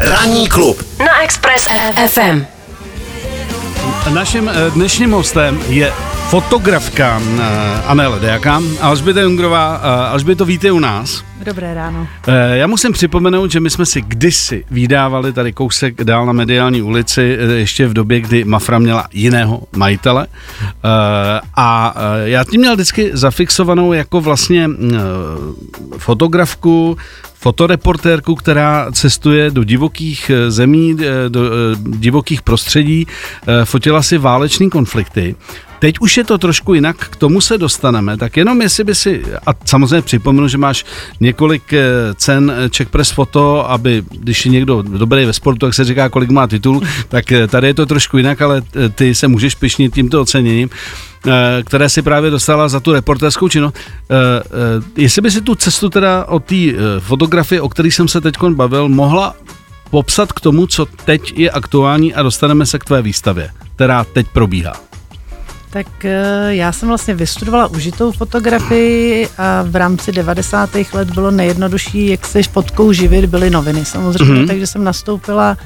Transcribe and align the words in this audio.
Ranní 0.00 0.48
klub 0.48 0.82
na 0.98 1.22
Express 1.22 1.68
FM. 2.06 2.44
Naším 4.14 4.48
eh, 4.48 4.70
dnešním 4.70 5.10
hostem 5.10 5.60
je 5.68 5.92
fotografka 6.30 7.18
uh, 7.18 7.40
Anela 7.86 8.18
Dejaka, 8.18 8.60
Alžběta 8.80 9.20
Jungrová. 9.20 9.78
Uh, 9.78 9.84
Alžběto, 9.84 10.44
víte 10.44 10.72
u 10.72 10.78
nás. 10.78 11.24
Dobré 11.44 11.74
ráno. 11.74 12.00
Uh, 12.00 12.34
já 12.52 12.66
musím 12.66 12.92
připomenout, 12.92 13.50
že 13.50 13.60
my 13.60 13.70
jsme 13.70 13.86
si 13.86 14.02
kdysi 14.02 14.64
vydávali 14.70 15.32
tady 15.32 15.52
kousek 15.52 16.04
dál 16.04 16.26
na 16.26 16.32
mediální 16.32 16.82
ulici, 16.82 17.38
ještě 17.54 17.86
v 17.86 17.92
době, 17.92 18.20
kdy 18.20 18.44
Mafra 18.44 18.78
měla 18.78 19.06
jiného 19.12 19.62
majitele. 19.76 20.26
Uh, 20.26 20.30
a 21.54 21.94
uh, 21.96 22.00
já 22.24 22.44
tím 22.44 22.60
měl 22.60 22.74
vždycky 22.74 23.10
zafixovanou 23.12 23.92
jako 23.92 24.20
vlastně 24.20 24.68
uh, 24.68 24.74
fotografku, 25.98 26.96
fotoreportérku, 27.40 28.34
která 28.34 28.92
cestuje 28.92 29.50
do 29.50 29.64
divokých 29.64 30.30
zemí, 30.48 30.96
do 31.28 31.40
divokých 31.76 32.42
prostředí, 32.42 33.06
fotila 33.64 34.02
si 34.02 34.18
váleční 34.18 34.70
konflikty 34.70 35.36
Teď 35.78 35.94
už 36.00 36.16
je 36.16 36.24
to 36.24 36.38
trošku 36.38 36.74
jinak, 36.74 36.96
k 36.96 37.16
tomu 37.16 37.40
se 37.40 37.58
dostaneme, 37.58 38.16
tak 38.16 38.36
jenom 38.36 38.62
jestli 38.62 38.84
by 38.84 38.94
si, 38.94 39.22
a 39.46 39.50
samozřejmě 39.64 40.02
připomenu, 40.02 40.48
že 40.48 40.58
máš 40.58 40.84
několik 41.20 41.72
eh, 41.72 41.84
cen 42.14 42.52
eh, 42.56 42.68
Czech 42.68 42.88
Press 42.88 43.10
Photo, 43.10 43.70
aby 43.70 44.02
když 44.10 44.46
je 44.46 44.52
někdo 44.52 44.82
dobrý 44.82 45.24
ve 45.24 45.32
sportu, 45.32 45.66
tak 45.66 45.74
se 45.74 45.84
říká, 45.84 46.08
kolik 46.08 46.30
má 46.30 46.46
titul, 46.46 46.82
tak 47.08 47.32
eh, 47.32 47.46
tady 47.46 47.66
je 47.66 47.74
to 47.74 47.86
trošku 47.86 48.16
jinak, 48.16 48.42
ale 48.42 48.62
ty 48.94 49.14
se 49.14 49.28
můžeš 49.28 49.54
pišnit 49.54 49.94
tímto 49.94 50.20
oceněním 50.20 50.70
které 51.64 51.88
si 51.88 52.02
právě 52.02 52.30
dostala 52.30 52.68
za 52.68 52.80
tu 52.80 52.92
reportérskou 52.92 53.48
činnost. 53.48 53.76
Jestli 54.96 55.22
by 55.22 55.30
si 55.30 55.40
tu 55.40 55.54
cestu 55.54 55.90
teda 55.90 56.24
o 56.24 56.40
té 56.40 56.54
fotografii, 56.98 57.60
o 57.60 57.68
které 57.68 57.88
jsem 57.88 58.08
se 58.08 58.20
teď 58.20 58.34
bavil, 58.54 58.88
mohla 58.88 59.34
popsat 59.90 60.32
k 60.32 60.40
tomu, 60.40 60.66
co 60.66 60.86
teď 60.86 61.38
je 61.38 61.50
aktuální 61.50 62.14
a 62.14 62.22
dostaneme 62.22 62.66
se 62.66 62.78
k 62.78 62.84
tvé 62.84 63.02
výstavě, 63.02 63.50
která 63.74 64.04
teď 64.04 64.26
probíhá. 64.32 64.87
Tak 65.70 66.04
eh, 66.04 66.48
já 66.48 66.72
jsem 66.72 66.88
vlastně 66.88 67.14
vystudovala 67.14 67.66
užitou 67.66 68.12
fotografii 68.12 69.28
a 69.38 69.62
v 69.62 69.76
rámci 69.76 70.12
90. 70.12 70.70
let 70.92 71.10
bylo 71.10 71.30
nejjednodušší, 71.30 72.06
jak 72.06 72.26
se 72.26 72.42
fotkou 72.42 72.92
živit, 72.92 73.26
byly 73.26 73.50
noviny 73.50 73.84
samozřejmě, 73.84 74.34
mm-hmm. 74.34 74.46
takže 74.46 74.66
jsem 74.66 74.84
nastoupila 74.84 75.56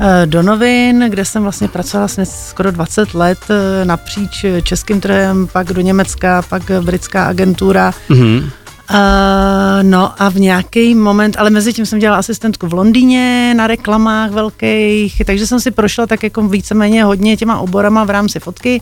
eh, 0.00 0.26
do 0.26 0.42
novin, 0.42 1.04
kde 1.08 1.24
jsem 1.24 1.42
vlastně 1.42 1.68
pracovala 1.68 2.02
vlastně 2.02 2.26
skoro 2.26 2.70
20 2.70 3.14
let 3.14 3.38
eh, 3.50 3.84
napříč 3.84 4.44
českým 4.62 5.00
trhem, 5.00 5.48
pak 5.52 5.66
do 5.72 5.80
Německa, 5.80 6.42
pak 6.42 6.62
britská 6.80 7.24
agentura. 7.24 7.94
Mm-hmm. 8.10 8.50
Uh, 8.90 9.82
no 9.82 10.22
a 10.22 10.28
v 10.28 10.36
nějaký 10.36 10.94
moment, 10.94 11.36
ale 11.38 11.50
mezi 11.50 11.72
tím 11.72 11.86
jsem 11.86 11.98
dělala 11.98 12.18
asistentku 12.18 12.66
v 12.66 12.74
Londýně 12.74 13.54
na 13.56 13.66
reklamách 13.66 14.30
velkých, 14.30 15.22
takže 15.26 15.46
jsem 15.46 15.60
si 15.60 15.70
prošla 15.70 16.06
tak 16.06 16.22
jako 16.22 16.48
víceméně 16.48 17.04
hodně 17.04 17.36
těma 17.36 17.58
oborama 17.58 18.04
v 18.04 18.10
rámci 18.10 18.40
fotky. 18.40 18.80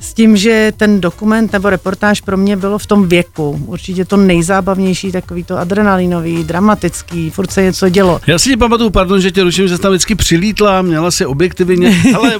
S 0.00 0.14
tím, 0.14 0.36
že 0.36 0.72
ten 0.76 1.00
dokument 1.00 1.52
nebo 1.52 1.70
reportáž 1.70 2.20
pro 2.20 2.36
mě 2.36 2.56
bylo 2.56 2.78
v 2.78 2.86
tom 2.86 3.08
věku 3.08 3.62
určitě 3.66 4.04
to 4.04 4.16
nejzábavnější, 4.16 5.12
takový 5.12 5.44
to 5.44 5.58
adrenalinový, 5.58 6.44
dramatický, 6.44 7.30
furt 7.30 7.52
se 7.52 7.62
něco 7.62 7.88
dělo. 7.88 8.20
Já 8.26 8.38
si 8.38 8.50
ti 8.50 8.56
pamatuju, 8.56 8.90
pardon, 8.90 9.20
že 9.20 9.30
tě 9.30 9.42
ruším, 9.42 9.68
že 9.68 9.76
jsi 9.76 9.82
tam 9.82 9.92
vždycky 9.92 10.14
přilítla, 10.14 10.82
měla 10.82 11.10
si 11.10 11.26
objektivy, 11.26 11.76
ale 12.14 12.32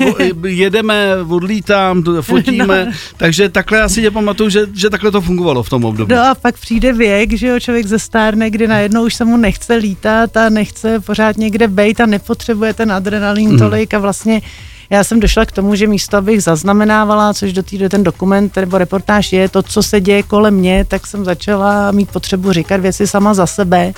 jedeme, 0.47 1.16
odlítám, 1.28 2.05
fotíme, 2.20 2.84
no. 2.84 2.92
takže 3.16 3.48
takhle 3.48 3.78
já 3.78 3.88
si 3.88 4.03
tě 4.03 4.11
pamatuju, 4.11 4.50
že, 4.50 4.66
že 4.75 4.91
takhle 4.91 5.11
to 5.11 5.20
fungovalo 5.20 5.62
v 5.62 5.70
tom 5.70 5.84
období. 5.84 6.14
No 6.14 6.20
a 6.20 6.34
pak 6.34 6.58
přijde 6.58 6.92
věk, 6.92 7.33
že 7.33 7.47
jo, 7.47 7.61
člověk 7.61 7.86
zestárne, 7.86 8.50
kdy 8.50 8.69
najednou 8.69 9.05
už 9.05 9.14
se 9.14 9.25
mu 9.25 9.36
nechce 9.36 9.75
lítat 9.75 10.36
a 10.36 10.48
nechce 10.48 11.00
pořád 11.00 11.36
někde 11.36 11.69
bejt 11.69 12.00
a 12.00 12.06
nepotřebuje 12.06 12.75
ten 12.75 12.92
adrenalin 12.92 13.50
mm. 13.50 13.58
tolik 13.58 13.94
a 13.94 13.98
vlastně 13.98 14.42
já 14.91 15.05
jsem 15.05 15.21
došla 15.21 15.47
k 15.47 15.53
tomu, 15.53 15.75
že 15.75 15.87
místo, 15.87 16.17
abych 16.17 16.43
zaznamenávala, 16.43 17.35
což 17.35 17.53
do 17.53 17.63
týdne 17.63 17.89
ten 17.89 18.05
dokument 18.05 18.57
nebo 18.57 18.79
reportáž 18.79 19.33
je, 19.33 19.49
to, 19.49 19.62
co 19.62 19.83
se 19.83 20.01
děje 20.01 20.23
kolem 20.23 20.55
mě, 20.55 20.84
tak 20.84 21.06
jsem 21.06 21.25
začala 21.25 21.91
mít 21.91 22.11
potřebu 22.11 22.53
říkat 22.53 22.81
věci 22.81 23.06
sama 23.06 23.34
za 23.34 23.47
sebe. 23.47 23.93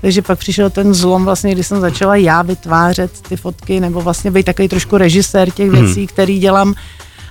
Takže 0.00 0.22
pak 0.22 0.38
přišel 0.38 0.70
ten 0.70 0.94
zlom, 0.94 1.24
vlastně, 1.24 1.52
kdy 1.52 1.64
jsem 1.64 1.80
začala 1.80 2.16
já 2.16 2.42
vytvářet 2.42 3.20
ty 3.28 3.36
fotky, 3.36 3.80
nebo 3.80 4.00
vlastně 4.00 4.30
být 4.30 4.46
takový 4.46 4.68
trošku 4.68 4.96
režisér 4.96 5.50
těch 5.50 5.70
hmm. 5.70 5.84
věcí, 5.84 6.00
hmm. 6.00 6.06
který 6.06 6.38
dělám 6.38 6.74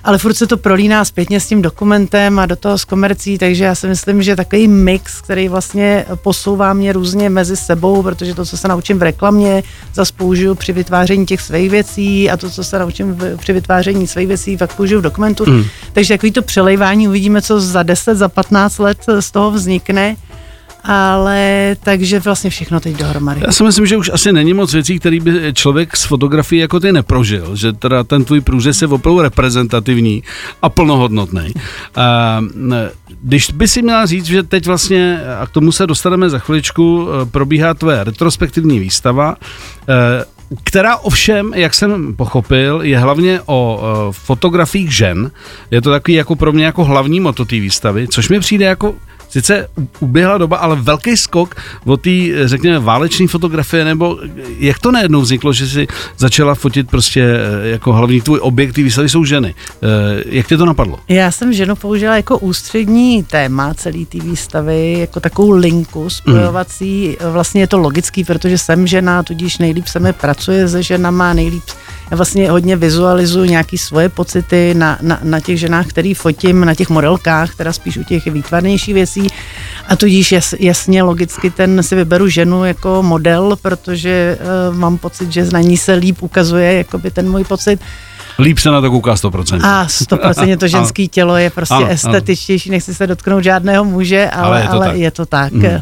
ale 0.04 0.18
furt 0.18 0.34
se 0.34 0.46
to 0.46 0.56
prolíná 0.56 1.04
zpětně 1.04 1.40
s 1.40 1.46
tím 1.46 1.62
dokumentem 1.62 2.38
a 2.38 2.46
do 2.46 2.56
toho 2.56 2.78
s 2.78 2.84
komercí, 2.84 3.38
takže 3.38 3.64
já 3.64 3.74
si 3.74 3.88
myslím, 3.88 4.22
že 4.22 4.36
takový 4.36 4.68
mix, 4.68 5.20
který 5.20 5.48
vlastně 5.48 6.04
posouvá 6.14 6.72
mě 6.72 6.92
různě 6.92 7.30
mezi 7.30 7.56
sebou, 7.56 8.02
protože 8.02 8.34
to, 8.34 8.44
co 8.44 8.56
se 8.56 8.68
naučím 8.68 8.98
v 8.98 9.02
reklamě, 9.02 9.62
zase 9.94 10.12
použiju 10.16 10.54
při 10.54 10.72
vytváření 10.72 11.26
těch 11.26 11.40
svých 11.40 11.70
věcí 11.70 12.30
a 12.30 12.36
to, 12.36 12.50
co 12.50 12.64
se 12.64 12.78
naučím 12.78 13.14
v, 13.14 13.36
při 13.36 13.52
vytváření 13.52 14.06
svých 14.06 14.28
věcí, 14.28 14.56
fakt 14.56 14.76
použiju 14.76 15.00
v 15.00 15.02
dokumentu. 15.02 15.44
Mm. 15.50 15.64
Takže 15.92 16.14
takový 16.14 16.32
to 16.32 16.42
přelejvání 16.42 17.08
uvidíme, 17.08 17.42
co 17.42 17.60
za 17.60 17.82
10, 17.82 18.14
za 18.14 18.28
15 18.28 18.78
let 18.78 18.98
z 19.20 19.30
toho 19.30 19.50
vznikne 19.50 20.16
ale 20.84 21.76
takže 21.82 22.20
vlastně 22.20 22.50
všechno 22.50 22.80
teď 22.80 22.96
dohromady. 22.96 23.40
Já 23.46 23.52
si 23.52 23.64
myslím, 23.64 23.86
že 23.86 23.96
už 23.96 24.10
asi 24.12 24.32
není 24.32 24.54
moc 24.54 24.72
věcí, 24.72 24.98
které 24.98 25.20
by 25.20 25.52
člověk 25.54 25.96
s 25.96 26.04
fotografií 26.04 26.60
jako 26.60 26.80
ty 26.80 26.92
neprožil, 26.92 27.56
že 27.56 27.72
teda 27.72 28.04
ten 28.04 28.24
tvůj 28.24 28.40
průřez 28.40 28.82
je 28.82 28.88
opravdu 28.88 29.20
reprezentativní 29.20 30.22
a 30.62 30.68
plnohodnotný. 30.68 31.52
Když 33.22 33.50
by 33.50 33.68
si 33.68 33.82
měla 33.82 34.06
říct, 34.06 34.24
že 34.24 34.42
teď 34.42 34.66
vlastně, 34.66 35.20
a 35.40 35.46
k 35.46 35.50
tomu 35.50 35.72
se 35.72 35.86
dostaneme 35.86 36.30
za 36.30 36.38
chviličku, 36.38 37.08
e, 37.08 37.26
probíhá 37.26 37.74
tvoje 37.74 38.04
retrospektivní 38.04 38.78
výstava, 38.78 39.36
e, 39.88 40.24
která 40.64 40.96
ovšem, 40.96 41.52
jak 41.54 41.74
jsem 41.74 42.16
pochopil, 42.16 42.80
je 42.82 42.98
hlavně 42.98 43.40
o 43.46 43.80
e, 43.80 44.12
fotografiích 44.12 44.96
žen. 44.96 45.30
Je 45.70 45.80
to 45.80 45.90
takový 45.90 46.14
jako 46.14 46.36
pro 46.36 46.52
mě 46.52 46.64
jako 46.64 46.84
hlavní 46.84 47.20
moto 47.20 47.44
té 47.44 47.60
výstavy, 47.60 48.08
což 48.08 48.28
mi 48.28 48.40
přijde 48.40 48.64
jako 48.64 48.94
sice 49.34 49.68
uběhla 50.00 50.38
doba, 50.38 50.56
ale 50.56 50.76
velký 50.76 51.16
skok 51.16 51.54
od 51.84 52.00
té, 52.00 52.10
řekněme, 52.44 52.78
váleční 52.78 53.26
fotografie, 53.26 53.84
nebo 53.84 54.18
jak 54.58 54.78
to 54.78 54.92
najednou 54.92 55.20
vzniklo, 55.20 55.52
že 55.52 55.66
si 55.66 55.86
začala 56.18 56.54
fotit 56.54 56.90
prostě 56.90 57.22
eh, 57.22 57.68
jako 57.68 57.92
hlavní 57.92 58.20
tvůj 58.20 58.38
objekt, 58.42 58.72
ty 58.72 58.82
výstavy 58.82 59.08
jsou 59.08 59.24
ženy. 59.24 59.54
Eh, 59.82 60.22
jak 60.26 60.46
tě 60.46 60.56
to 60.56 60.66
napadlo? 60.66 60.98
Já 61.08 61.30
jsem 61.30 61.52
ženu 61.52 61.76
použila 61.76 62.16
jako 62.16 62.38
ústřední 62.38 63.22
téma 63.22 63.74
celé 63.74 64.06
té 64.06 64.18
výstavy, 64.20 64.96
jako 64.98 65.20
takovou 65.20 65.50
linku 65.50 66.10
spojovací. 66.10 67.16
Mm. 67.20 67.32
Vlastně 67.32 67.60
je 67.60 67.66
to 67.66 67.78
logický, 67.78 68.24
protože 68.24 68.58
jsem 68.58 68.86
žena, 68.86 69.22
tudíž 69.22 69.58
nejlíp 69.58 69.86
se 69.86 70.00
mi 70.00 70.12
pracuje 70.12 70.68
se 70.68 70.82
ženama, 70.82 71.34
nejlíp 71.34 71.64
vlastně 72.14 72.50
hodně 72.50 72.76
vizualizuju 72.76 73.44
nějaké 73.44 73.78
svoje 73.78 74.08
pocity 74.08 74.74
na, 74.74 74.98
na, 75.02 75.18
na 75.22 75.40
těch 75.40 75.60
ženách, 75.60 75.86
který 75.86 76.14
fotím, 76.14 76.64
na 76.64 76.74
těch 76.74 76.90
modelkách, 76.90 77.54
teda 77.54 77.72
spíš 77.72 77.96
u 77.96 78.04
těch 78.04 78.26
výtvarnějších 78.26 78.94
věcí. 78.94 79.28
A 79.88 79.96
tudíž 79.96 80.32
jas, 80.32 80.54
jasně, 80.60 81.02
logicky 81.02 81.50
ten 81.50 81.82
si 81.82 81.96
vyberu 81.96 82.28
ženu 82.28 82.64
jako 82.64 83.02
model, 83.02 83.56
protože 83.62 84.38
uh, 84.70 84.76
mám 84.76 84.98
pocit, 84.98 85.32
že 85.32 85.44
na 85.52 85.60
ní 85.60 85.76
se 85.76 85.92
líp 85.92 86.22
ukazuje 86.22 86.72
jakoby 86.72 87.10
ten 87.10 87.30
můj 87.30 87.44
pocit. 87.44 87.80
Líp 88.38 88.58
se 88.58 88.70
na 88.70 88.80
to 88.80 88.90
kouká 88.90 89.14
100%. 89.14 89.60
A 89.62 89.86
100% 89.86 90.56
to 90.56 90.68
ženské 90.76 91.06
tělo 91.06 91.36
je 91.36 91.50
prostě 91.50 91.74
ano, 91.74 91.88
estetičtější, 91.88 92.70
nechci 92.70 92.94
se 92.94 93.06
dotknout 93.06 93.44
žádného 93.44 93.84
muže, 93.84 94.30
ale, 94.30 94.46
ale, 94.46 94.60
je, 94.62 94.68
to 94.68 94.74
ale 94.74 94.98
je 94.98 95.10
to 95.10 95.26
tak. 95.26 95.52
Mm. 95.52 95.64
Uh, 95.64 95.74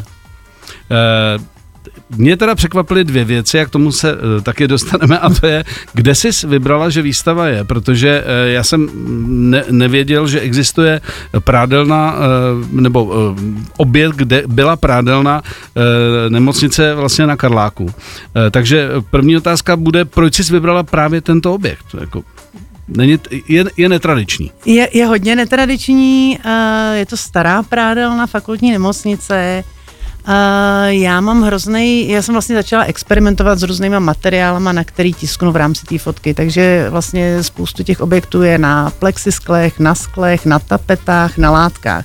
mě 2.17 2.37
teda 2.37 2.55
překvapily 2.55 3.05
dvě 3.05 3.25
věci, 3.25 3.57
jak 3.57 3.71
tomu 3.71 3.93
se 3.93 4.15
uh, 4.15 4.19
taky 4.43 4.69
dostaneme, 4.69 5.19
a 5.19 5.31
to 5.31 5.47
je, 5.47 5.65
kde 5.93 6.15
jsi 6.15 6.47
vybrala, 6.47 6.91
že 6.91 7.03
výstava 7.03 7.47
je, 7.47 7.65
protože 7.65 8.25
uh, 8.25 8.53
já 8.53 8.65
jsem 8.65 8.89
ne, 9.51 9.65
nevěděl, 9.71 10.29
že 10.29 10.41
existuje 10.41 11.01
prádelná, 11.39 12.15
uh, 12.15 12.81
nebo 12.81 13.13
objekt, 13.77 14.17
kde 14.17 14.43
byla 14.47 14.77
prádelná 14.77 15.43
uh, 15.43 15.83
nemocnice 16.29 16.95
vlastně 16.95 17.27
na 17.27 17.37
Karláku. 17.37 17.91
Takže 18.51 18.89
první 19.11 19.37
otázka 19.37 19.77
bude, 19.77 20.05
proč 20.05 20.35
jsi 20.35 20.53
vybrala 20.53 20.83
právě 20.83 21.21
tento 21.21 21.55
objekt? 21.55 21.87
Jako, 22.01 22.23
Není, 22.89 23.19
je, 23.49 23.65
je 23.77 23.89
netradiční. 23.89 24.51
Je, 24.67 24.89
je 24.93 25.07
hodně 25.07 25.37
netradiční, 25.37 26.39
je 26.93 27.07
to 27.07 27.17
stará 27.17 27.63
prádelna 27.63 28.27
fakultní 28.27 28.71
nemocnice, 28.73 29.65
Uh, 30.29 30.35
já 30.87 31.21
mám 31.21 31.43
hrozný, 31.43 32.09
já 32.09 32.23
jsem 32.23 32.35
vlastně 32.35 32.57
začala 32.57 32.85
experimentovat 32.85 33.59
s 33.59 33.63
různýma 33.63 33.99
materiálama, 33.99 34.73
na 34.73 34.85
který 34.85 35.15
tisknu 35.15 35.53
v 35.53 35.57
rámci 35.57 35.87
té 35.87 35.99
fotky, 35.99 36.35
takže 36.35 36.87
vlastně 36.91 37.43
spoustu 37.43 37.83
těch 37.83 38.01
objektů 38.01 38.43
je 38.43 38.59
na 38.59 38.93
plexisklech, 38.99 39.79
na 39.79 39.95
sklech, 39.95 40.47
na 40.47 40.59
tapetách, 40.59 41.39
na 41.39 41.51
látkách. 41.51 42.05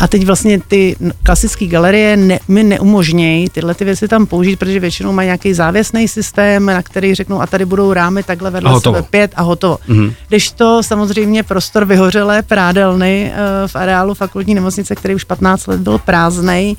A 0.00 0.08
teď 0.08 0.26
vlastně 0.26 0.60
ty 0.68 0.96
klasické 1.22 1.66
galerie 1.66 2.16
ne, 2.16 2.38
mi 2.48 2.62
neumožnějí 2.62 3.48
tyhle 3.48 3.74
ty 3.74 3.84
věci 3.84 4.08
tam 4.08 4.26
použít, 4.26 4.58
protože 4.58 4.80
většinou 4.80 5.12
mají 5.12 5.26
nějaký 5.26 5.54
závěsný 5.54 6.08
systém, 6.08 6.66
na 6.66 6.82
který 6.82 7.14
řeknou, 7.14 7.40
a 7.40 7.46
tady 7.46 7.64
budou 7.64 7.92
rámy 7.92 8.22
takhle 8.22 8.50
vedle 8.50 8.80
sebe 8.80 9.02
pět 9.02 9.32
a 9.36 9.42
hotovo. 9.42 9.78
Mm-hmm. 9.88 10.12
Když 10.28 10.50
to 10.50 10.82
samozřejmě 10.82 11.42
prostor 11.42 11.84
vyhořelé 11.84 12.42
prádelny 12.42 13.32
uh, 13.32 13.68
v 13.68 13.76
areálu 13.76 14.14
fakultní 14.14 14.54
nemocnice, 14.54 14.94
který 14.94 15.14
už 15.14 15.24
15 15.24 15.66
let 15.66 15.80
byl 15.80 15.98
prázdnej, 15.98 16.76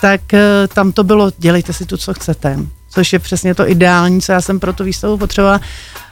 tak 0.00 0.34
eh, 0.34 0.68
tam 0.74 0.92
to 0.92 1.04
bylo, 1.04 1.30
dělejte 1.38 1.72
si 1.72 1.86
tu, 1.86 1.96
co 1.96 2.14
chcete. 2.14 2.58
což 2.92 3.12
je 3.12 3.18
přesně 3.18 3.54
to 3.54 3.68
ideální, 3.68 4.20
co 4.20 4.32
já 4.32 4.40
jsem 4.40 4.60
pro 4.60 4.72
tu 4.72 4.84
výstavu 4.84 5.18
potřebovala. 5.18 5.60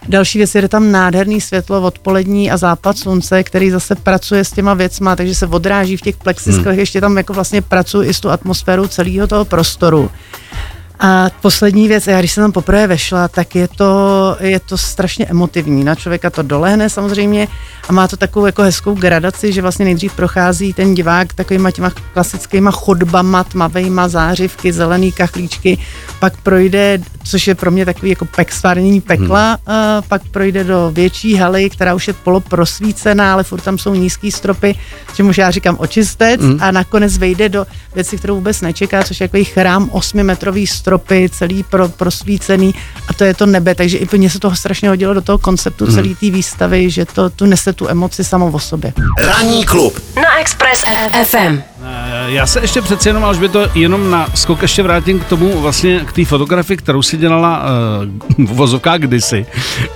Další 0.08 0.38
věc 0.38 0.54
je 0.54 0.68
tam 0.68 0.92
nádherný 0.92 1.40
světlo, 1.40 1.82
odpolední 1.82 2.50
a 2.50 2.56
západ 2.56 2.98
slunce, 2.98 3.42
který 3.42 3.70
zase 3.70 3.94
pracuje 3.94 4.44
s 4.44 4.52
těma 4.52 4.74
věcma, 4.74 5.16
takže 5.16 5.34
se 5.34 5.46
odráží 5.46 5.96
v 5.96 6.00
těch 6.00 6.16
plexisklech, 6.16 6.66
hmm. 6.66 6.78
ještě 6.78 7.00
tam 7.00 7.16
jako 7.16 7.32
vlastně 7.32 7.62
pracuji 7.62 8.08
i 8.08 8.14
s 8.14 8.20
tu 8.20 8.30
atmosférou 8.30 8.86
celého 8.86 9.26
toho 9.26 9.44
prostoru. 9.44 10.10
A 11.00 11.30
poslední 11.42 11.88
věc, 11.88 12.06
já 12.06 12.18
když 12.18 12.32
jsem 12.32 12.44
tam 12.44 12.52
poprvé 12.52 12.86
vešla, 12.86 13.28
tak 13.28 13.54
je 13.54 13.68
to, 13.68 14.36
je 14.40 14.60
to 14.60 14.78
strašně 14.78 15.26
emotivní. 15.26 15.84
Na 15.84 15.94
člověka 15.94 16.30
to 16.30 16.42
dolehne 16.42 16.90
samozřejmě 16.90 17.48
a 17.88 17.92
má 17.92 18.08
to 18.08 18.16
takovou 18.16 18.46
jako 18.46 18.62
hezkou 18.62 18.94
gradaci, 18.94 19.52
že 19.52 19.62
vlastně 19.62 19.84
nejdřív 19.84 20.12
prochází 20.12 20.72
ten 20.72 20.94
divák 20.94 21.32
takovýma 21.32 21.70
těma 21.70 21.90
klasickýma 22.12 22.70
chodbama, 22.70 23.44
tmavejma, 23.44 24.08
zářivky, 24.08 24.72
zelený 24.72 25.12
kachlíčky, 25.12 25.78
pak 26.20 26.36
projde, 26.36 26.98
což 27.28 27.46
je 27.46 27.54
pro 27.54 27.70
mě 27.70 27.84
takový 27.84 28.10
jako 28.10 28.24
pek, 28.24 28.52
stvárnění 28.52 29.00
pekla, 29.00 29.48
hmm. 29.48 29.76
a 29.76 30.02
pak 30.08 30.22
projde 30.30 30.64
do 30.64 30.90
větší 30.92 31.34
haly, 31.34 31.70
která 31.70 31.94
už 31.94 32.08
je 32.08 32.14
poloprosvícená, 32.14 33.32
ale 33.32 33.44
furt 33.44 33.60
tam 33.60 33.78
jsou 33.78 33.94
nízký 33.94 34.32
stropy, 34.32 34.74
čemuž 35.14 35.38
já 35.38 35.50
říkám 35.50 35.76
očistec 35.78 36.40
hmm. 36.40 36.58
a 36.60 36.70
nakonec 36.70 37.18
vejde 37.18 37.48
do 37.48 37.66
věci, 37.94 38.18
kterou 38.18 38.34
vůbec 38.34 38.60
nečeká, 38.60 39.02
což 39.02 39.20
je 39.20 39.28
takový 39.28 39.44
chrám 39.44 39.86
8-metrový 39.86 40.66
stropy, 40.66 41.28
celý 41.32 41.62
pro, 41.62 41.88
prosvícený 41.88 42.74
a 43.08 43.12
to 43.12 43.24
je 43.24 43.34
to 43.34 43.46
nebe, 43.46 43.74
takže 43.74 43.98
i 43.98 44.18
mně 44.18 44.30
se 44.30 44.38
toho 44.38 44.56
strašně 44.56 44.88
hodilo 44.88 45.14
do 45.14 45.22
toho 45.22 45.38
konceptu 45.38 45.84
hmm. 45.84 45.94
celé 45.94 46.14
té 46.14 46.30
výstavy, 46.30 46.90
že 46.90 47.04
to 47.04 47.30
tu 47.30 47.46
nese 47.46 47.72
tu 47.72 47.88
emoci 47.88 48.24
samou 48.24 48.50
o 48.50 48.58
sobě. 48.58 48.92
Ranní 49.18 49.64
klub 49.64 50.00
na 50.16 50.40
Express 50.40 50.84
FM. 51.24 51.62
Eh, 51.82 52.30
já 52.32 52.46
se 52.46 52.60
ještě 52.60 52.82
přeci 52.82 53.08
jenom, 53.08 53.24
až 53.24 53.38
by 53.38 53.48
to 53.48 53.70
jenom 53.74 54.10
na 54.10 54.26
skok 54.34 54.62
ještě 54.62 54.82
vrátím 54.82 55.20
k 55.20 55.24
tomu 55.24 55.60
vlastně, 55.60 56.00
k 56.00 56.12
té 56.12 56.24
fotografii, 56.24 56.76
kterou 56.76 57.02
si 57.02 57.17
dělala 57.18 57.62
uh, 58.38 58.46
v 58.46 58.52
vozovkách 58.52 59.00
kdysi, 59.00 59.46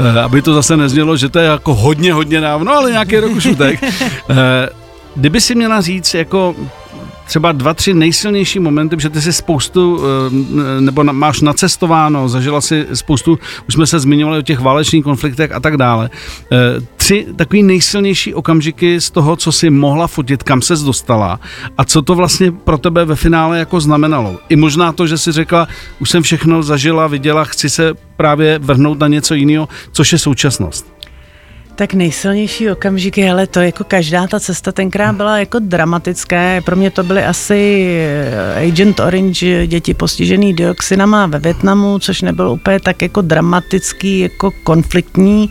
uh, 0.00 0.18
aby 0.18 0.42
to 0.42 0.54
zase 0.54 0.76
neznělo, 0.76 1.16
že 1.16 1.28
to 1.28 1.38
je 1.38 1.46
jako 1.46 1.74
hodně, 1.74 2.12
hodně 2.12 2.40
dávno, 2.40 2.72
ale 2.72 2.90
nějaký 2.90 3.16
rok 3.16 3.32
už 3.32 3.46
utek. 3.46 3.82
Uh, 3.82 4.36
kdyby 5.16 5.40
si 5.40 5.54
měla 5.54 5.80
říct, 5.80 6.14
jako 6.14 6.54
třeba 7.26 7.52
dva, 7.52 7.74
tři 7.74 7.94
nejsilnější 7.94 8.58
momenty, 8.58 8.96
protože 8.96 9.10
ty 9.10 9.20
si 9.20 9.32
spoustu, 9.32 10.00
eh, 10.00 10.80
nebo 10.80 11.04
máš 11.04 11.40
nacestováno, 11.40 12.28
zažila 12.28 12.60
si 12.60 12.86
spoustu, 12.94 13.38
už 13.68 13.74
jsme 13.74 13.86
se 13.86 14.00
zmiňovali 14.00 14.38
o 14.38 14.42
těch 14.42 14.60
válečných 14.60 15.04
konfliktech 15.04 15.52
a 15.52 15.60
tak 15.60 15.76
dále. 15.76 16.10
Eh, 16.52 16.56
tři 16.96 17.26
takový 17.36 17.62
nejsilnější 17.62 18.34
okamžiky 18.34 19.00
z 19.00 19.10
toho, 19.10 19.36
co 19.36 19.52
si 19.52 19.70
mohla 19.70 20.06
fotit, 20.06 20.42
kam 20.42 20.62
ses 20.62 20.82
dostala 20.82 21.40
a 21.78 21.84
co 21.84 22.02
to 22.02 22.14
vlastně 22.14 22.52
pro 22.52 22.78
tebe 22.78 23.04
ve 23.04 23.16
finále 23.16 23.58
jako 23.58 23.80
znamenalo. 23.80 24.38
I 24.48 24.56
možná 24.56 24.92
to, 24.92 25.06
že 25.06 25.18
si 25.18 25.32
řekla, 25.32 25.68
už 25.98 26.10
jsem 26.10 26.22
všechno 26.22 26.62
zažila, 26.62 27.06
viděla, 27.06 27.44
chci 27.44 27.70
se 27.70 27.94
právě 28.16 28.58
vrhnout 28.58 28.98
na 28.98 29.08
něco 29.08 29.34
jiného, 29.34 29.68
což 29.92 30.12
je 30.12 30.18
současnost. 30.18 31.01
Tak 31.74 31.94
nejsilnější 31.94 32.70
okamžiky, 32.70 33.30
ale 33.30 33.46
to 33.46 33.60
jako 33.60 33.84
každá 33.84 34.26
ta 34.26 34.40
cesta 34.40 34.72
tenkrát 34.72 35.12
byla 35.16 35.38
jako 35.38 35.58
dramatická. 35.58 36.60
Pro 36.64 36.76
mě 36.76 36.90
to 36.90 37.02
byly 37.02 37.24
asi 37.24 37.88
eh, 37.98 38.68
Agent 38.68 39.00
Orange, 39.00 39.66
děti 39.66 39.94
postižený 39.94 40.54
dioxinama 40.54 41.26
ve 41.26 41.38
Větnamu, 41.38 41.98
což 41.98 42.22
nebylo 42.22 42.52
úplně 42.52 42.80
tak 42.80 43.02
jako 43.02 43.20
dramatický, 43.22 44.18
jako 44.18 44.50
konfliktní, 44.50 45.50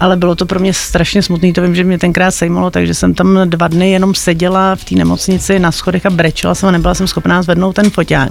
ale 0.00 0.16
bylo 0.16 0.34
to 0.34 0.46
pro 0.46 0.60
mě 0.60 0.72
strašně 0.74 1.22
smutný. 1.22 1.52
To 1.52 1.62
vím, 1.62 1.74
že 1.74 1.84
mě 1.84 1.98
tenkrát 1.98 2.30
sejmalo, 2.30 2.70
takže 2.70 2.94
jsem 2.94 3.14
tam 3.14 3.38
dva 3.44 3.68
dny 3.68 3.90
jenom 3.90 4.14
seděla 4.14 4.76
v 4.76 4.84
té 4.84 4.94
nemocnici 4.94 5.58
na 5.58 5.72
schodech 5.72 6.06
a 6.06 6.10
brečela 6.10 6.54
jsem 6.54 6.68
a 6.68 6.72
nebyla 6.72 6.94
jsem 6.94 7.06
schopná 7.06 7.42
zvednout 7.42 7.72
ten 7.72 7.90
foťák, 7.90 8.30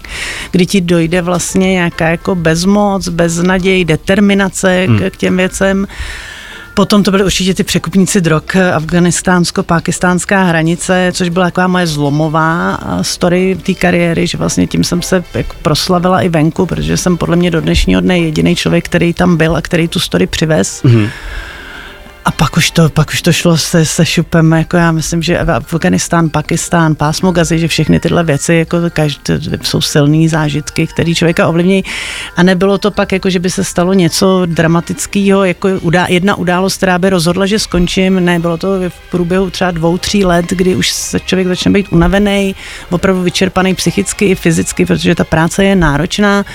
kdy 0.52 0.66
ti 0.66 0.82
dojde 0.82 1.22
vlastně 1.22 1.72
nějaká 1.72 2.10
jako 2.10 2.36
bezmoc, 2.36 3.08
beznaděj, 3.08 3.86
determinace 3.86 4.86
hmm. 4.88 5.00
k, 5.00 5.10
k 5.10 5.18
těm 5.18 5.38
věcem. 5.38 5.88
Potom 6.80 7.04
to 7.04 7.12
byly 7.12 7.24
určitě 7.24 7.54
ty 7.54 7.64
překupníci 7.64 8.22
drog, 8.22 8.44
afganistánsko-pakistánská 8.76 10.44
hranice, 10.44 11.12
což 11.16 11.30
byla 11.30 11.46
taková 11.46 11.68
moje 11.68 11.88
zlomová 11.88 12.80
story 13.02 13.58
té 13.66 13.74
kariéry, 13.74 14.28
že 14.28 14.38
vlastně 14.38 14.68
tím 14.68 14.84
jsem 14.84 15.02
se 15.02 15.24
jako 15.34 15.56
proslavila 15.62 16.22
i 16.22 16.30
venku, 16.30 16.66
protože 16.66 16.98
jsem 16.98 17.18
podle 17.18 17.36
mě 17.36 17.52
do 17.52 17.62
dnešního 17.62 18.02
dne 18.02 18.20
jediný 18.20 18.56
člověk, 18.56 18.86
který 18.86 19.14
tam 19.14 19.38
byl 19.38 19.56
a 19.56 19.62
který 19.62 19.88
tu 19.88 20.00
story 20.00 20.28
přivez. 20.28 20.84
Mm-hmm. 20.84 21.10
A 22.30 22.32
pak 22.32 22.58
už 22.58 22.72
to, 22.72 22.90
pak 22.90 23.10
už 23.10 23.22
to 23.22 23.34
šlo 23.34 23.58
se, 23.58 23.86
se 23.86 24.06
šupem, 24.06 24.52
jako 24.52 24.78
já 24.78 24.92
myslím, 24.92 25.22
že 25.22 25.40
Afganistán, 25.40 26.30
Pakistán, 26.30 26.96
pásmo 26.96 27.32
Gazy, 27.32 27.60
že 27.60 27.68
všechny 27.68 28.00
tyhle 28.00 28.24
věci 28.24 28.54
jako 28.54 28.78
každý, 28.90 29.34
jsou 29.62 29.82
silné 29.82 30.30
zážitky, 30.30 30.88
které 30.88 31.16
člověka 31.16 31.48
ovlivní. 31.48 31.84
A 32.36 32.44
nebylo 32.44 32.78
to 32.78 32.92
pak, 32.92 33.12
jako 33.12 33.30
že 33.30 33.40
by 33.40 33.50
se 33.50 33.64
stalo 33.64 33.94
něco 33.94 34.42
dramatického, 34.46 35.46
jako 35.46 35.70
udá, 35.82 36.06
jedna 36.10 36.36
událost, 36.36 36.78
která 36.78 37.00
by 37.00 37.10
rozhodla, 37.10 37.46
že 37.46 37.60
skončím. 37.60 38.26
Ne, 38.26 38.40
bylo 38.40 38.58
to 38.58 38.68
v 38.90 39.12
průběhu 39.12 39.50
třeba 39.50 39.72
dvou, 39.72 39.98
tří 39.98 40.26
let, 40.26 40.46
kdy 40.50 40.76
už 40.76 40.90
se 40.90 41.20
člověk 41.20 41.48
začne 41.48 41.72
být 41.72 41.88
unavený, 41.92 42.56
opravdu 42.90 43.22
vyčerpaný 43.22 43.76
psychicky 43.76 44.26
i 44.26 44.36
fyzicky, 44.36 44.86
protože 44.86 45.16
ta 45.16 45.24
práce 45.24 45.64
je 45.64 45.76
náročná. 45.76 46.46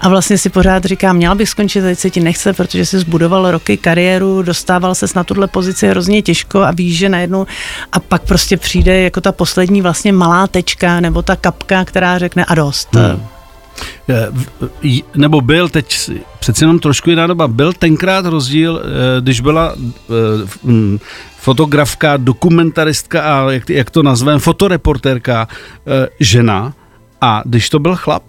A 0.00 0.08
vlastně 0.08 0.38
si 0.38 0.48
pořád 0.48 0.84
říkám, 0.84 1.16
měla 1.16 1.34
bych 1.34 1.48
skončit, 1.48 1.80
teď 1.80 1.98
se 1.98 2.10
ti 2.10 2.20
nechce, 2.20 2.52
protože 2.52 2.86
si 2.86 2.98
zbudoval 2.98 3.50
roky 3.50 3.76
kariéru, 3.76 4.42
dostával 4.42 4.94
se 4.94 5.15
na 5.16 5.24
tuhle 5.24 5.46
pozici 5.46 5.88
hrozně 5.88 6.22
těžko 6.22 6.62
a 6.62 6.70
víš, 6.70 6.98
že 6.98 7.08
najednou 7.08 7.46
a 7.92 8.00
pak 8.00 8.22
prostě 8.22 8.56
přijde 8.56 9.00
jako 9.00 9.20
ta 9.20 9.32
poslední 9.32 9.82
vlastně 9.82 10.12
malá 10.12 10.46
tečka 10.46 11.00
nebo 11.00 11.22
ta 11.22 11.36
kapka, 11.36 11.84
která 11.84 12.18
řekne 12.18 12.44
a 12.44 12.54
dost. 12.54 12.94
Hmm. 12.94 13.26
Nebo 15.14 15.40
byl 15.40 15.68
teď 15.68 16.10
přeci 16.38 16.64
jenom 16.64 16.78
trošku 16.78 17.10
jiná 17.10 17.26
doba. 17.26 17.48
Byl 17.48 17.72
tenkrát 17.72 18.26
rozdíl, 18.26 18.82
eh, 18.82 19.20
když 19.20 19.40
byla 19.40 19.74
eh, 19.76 20.48
hm, 20.64 20.98
fotografka, 21.38 22.16
dokumentaristka 22.16 23.22
a 23.22 23.50
jak, 23.68 23.90
to 23.90 24.02
nazveme, 24.02 24.38
fotoreportérka 24.38 25.48
eh, 25.50 26.08
žena 26.20 26.72
a 27.20 27.42
když 27.44 27.70
to 27.70 27.78
byl 27.78 27.96
chlap? 27.96 28.22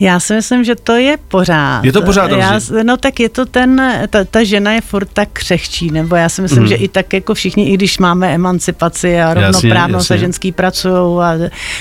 Já 0.00 0.20
si 0.20 0.34
myslím, 0.34 0.64
že 0.64 0.74
to 0.74 0.92
je 0.92 1.16
pořád. 1.28 1.84
Je 1.84 1.92
to 1.92 2.02
pořád 2.02 2.30
já, 2.30 2.60
No 2.82 2.96
tak 2.96 3.20
je 3.20 3.28
to 3.28 3.46
ten, 3.46 3.92
ta, 4.10 4.24
ta 4.24 4.44
žena 4.44 4.72
je 4.72 4.80
furt 4.80 5.08
tak 5.12 5.28
křehčí, 5.32 5.90
nebo 5.90 6.16
já 6.16 6.28
si 6.28 6.42
myslím, 6.42 6.62
mm. 6.62 6.68
že 6.68 6.74
i 6.74 6.88
tak 6.88 7.12
jako 7.12 7.34
všichni, 7.34 7.68
i 7.68 7.74
když 7.74 7.98
máme 7.98 8.34
emancipaci 8.34 9.20
a 9.20 9.34
rovnoprávnost 9.34 10.10
a 10.10 10.16
ženský 10.16 10.52
pracují 10.52 11.20
a 11.22 11.34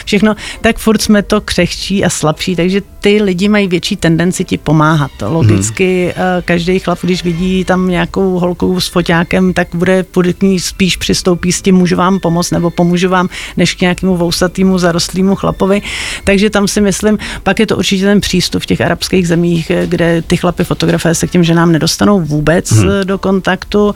všechno, 0.06 0.36
tak 0.62 0.78
furt 0.78 1.02
jsme 1.02 1.24
to 1.24 1.42
křehčí 1.42 2.06
a 2.06 2.10
slabší, 2.10 2.56
takže 2.56 2.82
ty 3.00 3.22
lidi 3.22 3.48
mají 3.48 3.68
větší 3.68 3.96
tendenci 3.96 4.44
ti 4.44 4.58
pomáhat. 4.58 5.12
Logicky 5.22 6.06
mm. 6.08 6.42
každý 6.46 6.80
chlap, 6.80 7.00
když 7.02 7.24
vidí 7.24 7.66
tam 7.66 7.88
nějakou 7.88 8.40
holku 8.40 8.80
s 8.80 8.88
foťákem, 8.88 9.54
tak 9.54 9.68
bude, 9.74 10.06
k 10.38 10.44
ní 10.44 10.60
spíš 10.60 10.98
přistoupí 10.98 11.52
s 11.52 11.62
tím, 11.62 11.76
můžu 11.76 11.96
vám 11.96 12.20
pomoct 12.20 12.52
nebo 12.52 12.70
pomůžu 12.70 13.10
vám, 13.10 13.30
než 13.58 13.74
k 13.74 13.82
nějakému 13.82 14.18
vousatýmu, 14.18 14.78
zarostlýmu 14.78 15.36
chlapovi. 15.36 15.82
Takže 16.24 16.50
tam 16.50 16.68
si 16.68 16.82
myslím, 16.82 17.18
pak 17.44 17.60
je 17.60 17.68
to 17.68 17.78
určitě 17.78 18.05
ten 18.06 18.22
přístup 18.22 18.64
v 18.64 18.66
těch 18.66 18.82
arabských 18.82 19.28
zemích, 19.28 19.72
kde 19.86 20.22
ty 20.22 20.38
chlapy 20.38 20.64
fotografé 20.64 21.16
se 21.16 21.28
k 21.28 21.32
těm 21.32 21.44
ženám 21.44 21.72
nedostanou 21.72 22.22
vůbec 22.22 22.72
hmm. 22.72 22.90
do 23.04 23.18
kontaktu. 23.18 23.96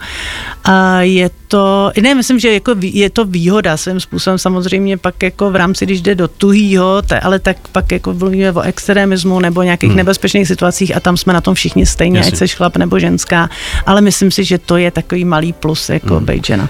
A 0.64 1.00
je 1.00 1.30
to, 1.48 1.92
ne, 2.00 2.14
myslím, 2.14 2.38
že 2.38 2.52
jako 2.52 2.74
je 2.80 3.10
to 3.10 3.24
výhoda 3.24 3.76
svým 3.76 4.00
způsobem 4.00 4.38
samozřejmě 4.38 4.96
pak 4.96 5.22
jako 5.22 5.50
v 5.50 5.56
rámci, 5.56 5.86
když 5.86 6.02
jde 6.02 6.14
do 6.14 6.28
tuhýho, 6.28 7.02
ale 7.22 7.38
tak 7.38 7.56
pak 7.72 7.92
jako 7.92 8.14
mluvíme 8.14 8.52
o 8.52 8.60
extremismu 8.60 9.40
nebo 9.40 9.62
nějakých 9.62 9.88
hmm. 9.90 9.96
nebezpečných 9.96 10.48
situacích 10.48 10.96
a 10.96 11.00
tam 11.00 11.16
jsme 11.16 11.32
na 11.32 11.40
tom 11.40 11.54
všichni 11.54 11.86
stejně, 11.86 12.18
Jasně. 12.18 12.32
ať 12.32 12.38
seš 12.38 12.54
chlap 12.54 12.76
nebo 12.76 12.98
ženská, 12.98 13.50
ale 13.86 14.00
myslím 14.00 14.30
si, 14.30 14.44
že 14.44 14.58
to 14.58 14.76
je 14.76 14.90
takový 14.90 15.24
malý 15.24 15.52
plus 15.52 15.88
jako 15.88 16.16
hmm. 16.16 16.26
být 16.26 16.46
žena. 16.46 16.68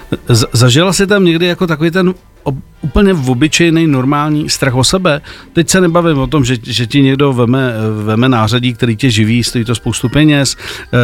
Zažila 0.53 0.93
jsi 0.93 1.07
tam 1.07 1.25
někdy 1.25 1.45
jako 1.45 1.67
takový 1.67 1.91
ten 1.91 2.13
ob, 2.43 2.55
úplně 2.81 3.13
v 3.13 3.29
obyčejný 3.29 3.87
normální 3.87 4.49
strach 4.49 4.75
o 4.75 4.83
sebe. 4.83 5.21
Teď 5.53 5.69
se 5.69 5.81
nebavím 5.81 6.17
o 6.17 6.27
tom, 6.27 6.45
že, 6.45 6.57
že 6.63 6.87
ti 6.87 7.01
někdo 7.01 7.33
veme, 7.33 7.73
veme 8.05 8.29
nářadí, 8.29 8.73
který 8.73 8.95
tě 8.95 9.09
živí, 9.09 9.43
stojí 9.43 9.65
to 9.65 9.75
spoustu 9.75 10.09
peněz 10.09 10.55
e, 10.55 10.97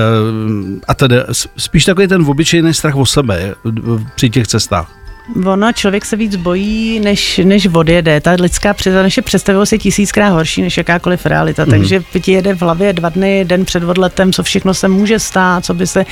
a 0.87 0.93
tedy 0.93 1.15
spíš 1.57 1.85
takový 1.85 2.07
ten 2.07 2.21
obyčejný 2.21 2.73
strach 2.73 2.95
o 2.95 3.05
sebe 3.05 3.55
při 4.15 4.29
těch 4.29 4.47
cestách. 4.47 4.96
Ono, 5.45 5.73
člověk 5.73 6.05
se 6.05 6.15
víc 6.15 6.35
bojí, 6.35 6.99
než, 6.99 7.41
než 7.43 7.67
odjede. 7.73 8.21
Ta 8.21 8.31
lidská 8.39 8.75
naše 8.85 9.21
představivost 9.21 9.71
je 9.71 9.79
tisíckrát 9.79 10.33
horší 10.33 10.61
než 10.61 10.77
jakákoliv 10.77 11.25
realita. 11.25 11.65
Mm. 11.65 11.71
Takže 11.71 12.03
ti 12.21 12.31
jede 12.31 12.55
v 12.55 12.61
hlavě 12.61 12.93
dva 12.93 13.09
dny, 13.09 13.45
den 13.45 13.65
před 13.65 13.83
odletem, 13.83 14.33
co 14.33 14.43
všechno 14.43 14.73
se 14.73 14.87
může 14.87 15.19
stát, 15.19 15.65
co 15.65 15.73
by 15.73 15.87
se... 15.87 16.05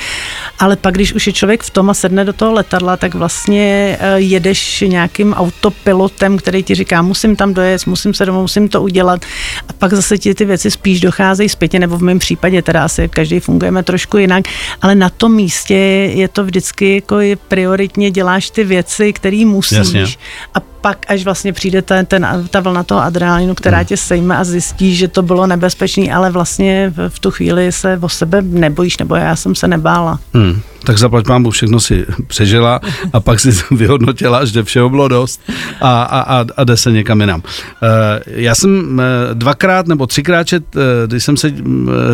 Ale 0.58 0.76
pak, 0.76 0.94
když 0.94 1.12
už 1.12 1.26
je 1.26 1.32
člověk 1.32 1.62
v 1.62 1.70
tom 1.70 1.90
a 1.90 1.94
sedne 1.94 2.24
do 2.24 2.32
toho 2.32 2.52
letadla, 2.52 2.96
tak 2.96 3.14
vlastně 3.14 3.96
eh, 4.00 4.20
jedeš 4.20 4.84
nějakým 4.86 5.32
autopilotem, 5.32 6.38
který 6.38 6.62
ti 6.62 6.74
říká, 6.74 7.02
musím 7.02 7.36
tam 7.36 7.54
dojet, 7.54 7.86
musím 7.86 8.14
se 8.14 8.26
domů, 8.26 8.40
musím 8.40 8.68
to 8.68 8.82
udělat. 8.82 9.20
A 9.68 9.72
pak 9.72 9.92
zase 9.92 10.18
ti 10.18 10.34
ty 10.34 10.44
věci 10.44 10.70
spíš 10.70 11.00
docházejí 11.00 11.48
zpětně, 11.48 11.78
nebo 11.78 11.96
v 11.96 12.02
mém 12.02 12.18
případě 12.18 12.62
teda 12.62 12.84
asi 12.84 13.08
každý 13.08 13.40
fungujeme 13.40 13.82
trošku 13.82 14.18
jinak, 14.18 14.44
ale 14.82 14.94
na 14.94 15.10
tom 15.10 15.34
místě 15.34 15.74
je 16.14 16.28
to 16.28 16.44
vždycky 16.44 16.94
jako 16.94 17.16
prioritně 17.48 18.10
děláš 18.10 18.50
ty 18.50 18.64
věci, 18.64 19.05
věci, 19.06 19.12
který 19.12 19.44
musíš. 19.44 19.78
Jasně. 19.78 20.06
A 20.54 20.60
pak 20.86 21.06
až 21.08 21.24
vlastně 21.24 21.52
přijde 21.52 21.82
ten, 21.82 22.06
ten, 22.06 22.46
ta 22.50 22.60
vlna 22.60 22.82
toho 22.82 23.00
adrenalinu, 23.00 23.54
která 23.54 23.76
hmm. 23.76 23.86
tě 23.86 23.96
sejme 23.96 24.36
a 24.36 24.44
zjistí, 24.44 24.94
že 24.94 25.08
to 25.08 25.22
bylo 25.22 25.46
nebezpečné, 25.46 26.14
ale 26.14 26.30
vlastně 26.30 26.92
v, 26.96 27.08
v 27.08 27.18
tu 27.18 27.30
chvíli 27.30 27.72
se 27.72 27.98
o 28.02 28.08
sebe 28.08 28.42
nebojíš, 28.42 28.98
nebo 28.98 29.14
já 29.14 29.36
jsem 29.36 29.54
se 29.54 29.68
nebála. 29.68 30.18
Hmm 30.34 30.60
tak 30.86 30.98
zaplať 30.98 31.26
mámu, 31.26 31.50
všechno 31.50 31.80
si 31.80 32.06
přežila 32.26 32.80
a 33.12 33.20
pak 33.20 33.40
si 33.40 33.50
vyhodnotila, 33.70 34.44
že 34.44 34.62
všeho 34.62 34.90
bylo 34.90 35.08
dost 35.08 35.40
a, 35.80 36.02
a, 36.02 36.20
a, 36.20 36.44
a 36.56 36.64
jde 36.64 36.76
se 36.76 36.92
někam 36.92 37.20
jinam. 37.20 37.42
Eh, 37.42 38.20
já 38.26 38.54
jsem 38.54 39.00
eh, 39.00 39.34
dvakrát 39.34 39.86
nebo 39.86 40.06
třikrát 40.06 40.44
čet, 40.44 40.64
eh, 40.76 41.06
když 41.06 41.24
jsem 41.24 41.36
se 41.36 41.52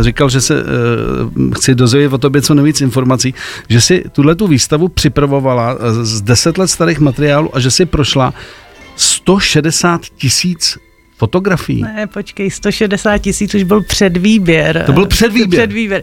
říkal, 0.00 0.30
že 0.30 0.40
se 0.40 0.64
chci 1.54 1.74
dozvědět 1.74 2.12
o 2.12 2.18
tobě 2.18 2.42
co 2.42 2.54
nejvíc 2.54 2.80
informací, 2.80 3.34
že 3.68 3.80
si 3.80 4.04
tuhle 4.12 4.34
tu 4.34 4.46
výstavu 4.46 4.88
připravovala 4.88 5.76
z 6.02 6.20
deset 6.20 6.58
let 6.58 6.68
starých 6.68 7.00
materiálů 7.00 7.56
a 7.56 7.60
že 7.60 7.70
si 7.70 7.86
prošla 7.86 8.34
160 8.96 10.10
tisíc 10.10 10.78
fotografií? 11.22 11.82
Ne, 11.82 12.06
počkej, 12.06 12.50
160 12.50 13.18
tisíc 13.18 13.54
už 13.54 13.62
byl 13.62 13.82
předvýběr. 13.82 14.82
To 14.86 14.92
byl 14.92 15.06
předvýběr? 15.06 15.60
Předvýběr. 15.60 16.02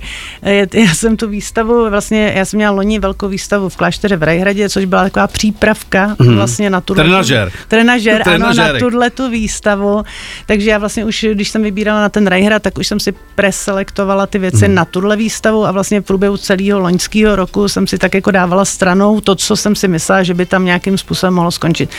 Já 0.73 0.93
jsem 0.93 1.17
tu 1.17 1.27
výstavu, 1.27 1.89
vlastně, 1.89 2.33
já 2.35 2.45
jsem 2.45 2.57
měla 2.57 2.71
loni 2.71 2.99
velkou 2.99 3.27
výstavu 3.27 3.69
v 3.69 3.75
klášteře 3.75 4.15
v 4.17 4.23
Rajhradě, 4.23 4.69
což 4.69 4.85
byla 4.85 5.03
taková 5.03 5.27
přípravka 5.27 6.15
hmm. 6.19 6.35
vlastně 6.35 6.69
na 6.69 6.81
tu 6.81 6.95
Trenažer. 6.95 7.51
Trenažer, 7.67 8.29
ano, 8.29 8.53
na 8.53 8.79
tuhle 8.79 9.09
tu 9.09 9.29
výstavu. 9.29 10.03
Takže 10.45 10.69
já 10.69 10.77
vlastně 10.77 11.05
už, 11.05 11.25
když 11.33 11.49
jsem 11.49 11.63
vybírala 11.63 12.01
na 12.01 12.09
ten 12.09 12.27
Rajhrad, 12.27 12.63
tak 12.63 12.77
už 12.77 12.87
jsem 12.87 12.99
si 12.99 13.11
preselektovala 13.35 14.27
ty 14.27 14.39
věci 14.39 14.65
hmm. 14.65 14.75
na 14.75 14.85
tuhle 14.85 15.17
výstavu 15.17 15.65
a 15.65 15.71
vlastně 15.71 16.01
v 16.01 16.03
průběhu 16.03 16.37
celého 16.37 16.79
loňského 16.79 17.35
roku 17.35 17.67
jsem 17.67 17.87
si 17.87 17.97
tak 17.97 18.13
jako 18.13 18.31
dávala 18.31 18.65
stranou 18.65 19.21
to, 19.21 19.35
co 19.35 19.55
jsem 19.55 19.75
si 19.75 19.87
myslela, 19.87 20.23
že 20.23 20.33
by 20.33 20.45
tam 20.45 20.65
nějakým 20.65 20.97
způsobem 20.97 21.33
mohlo 21.33 21.51
skončit. 21.51 21.89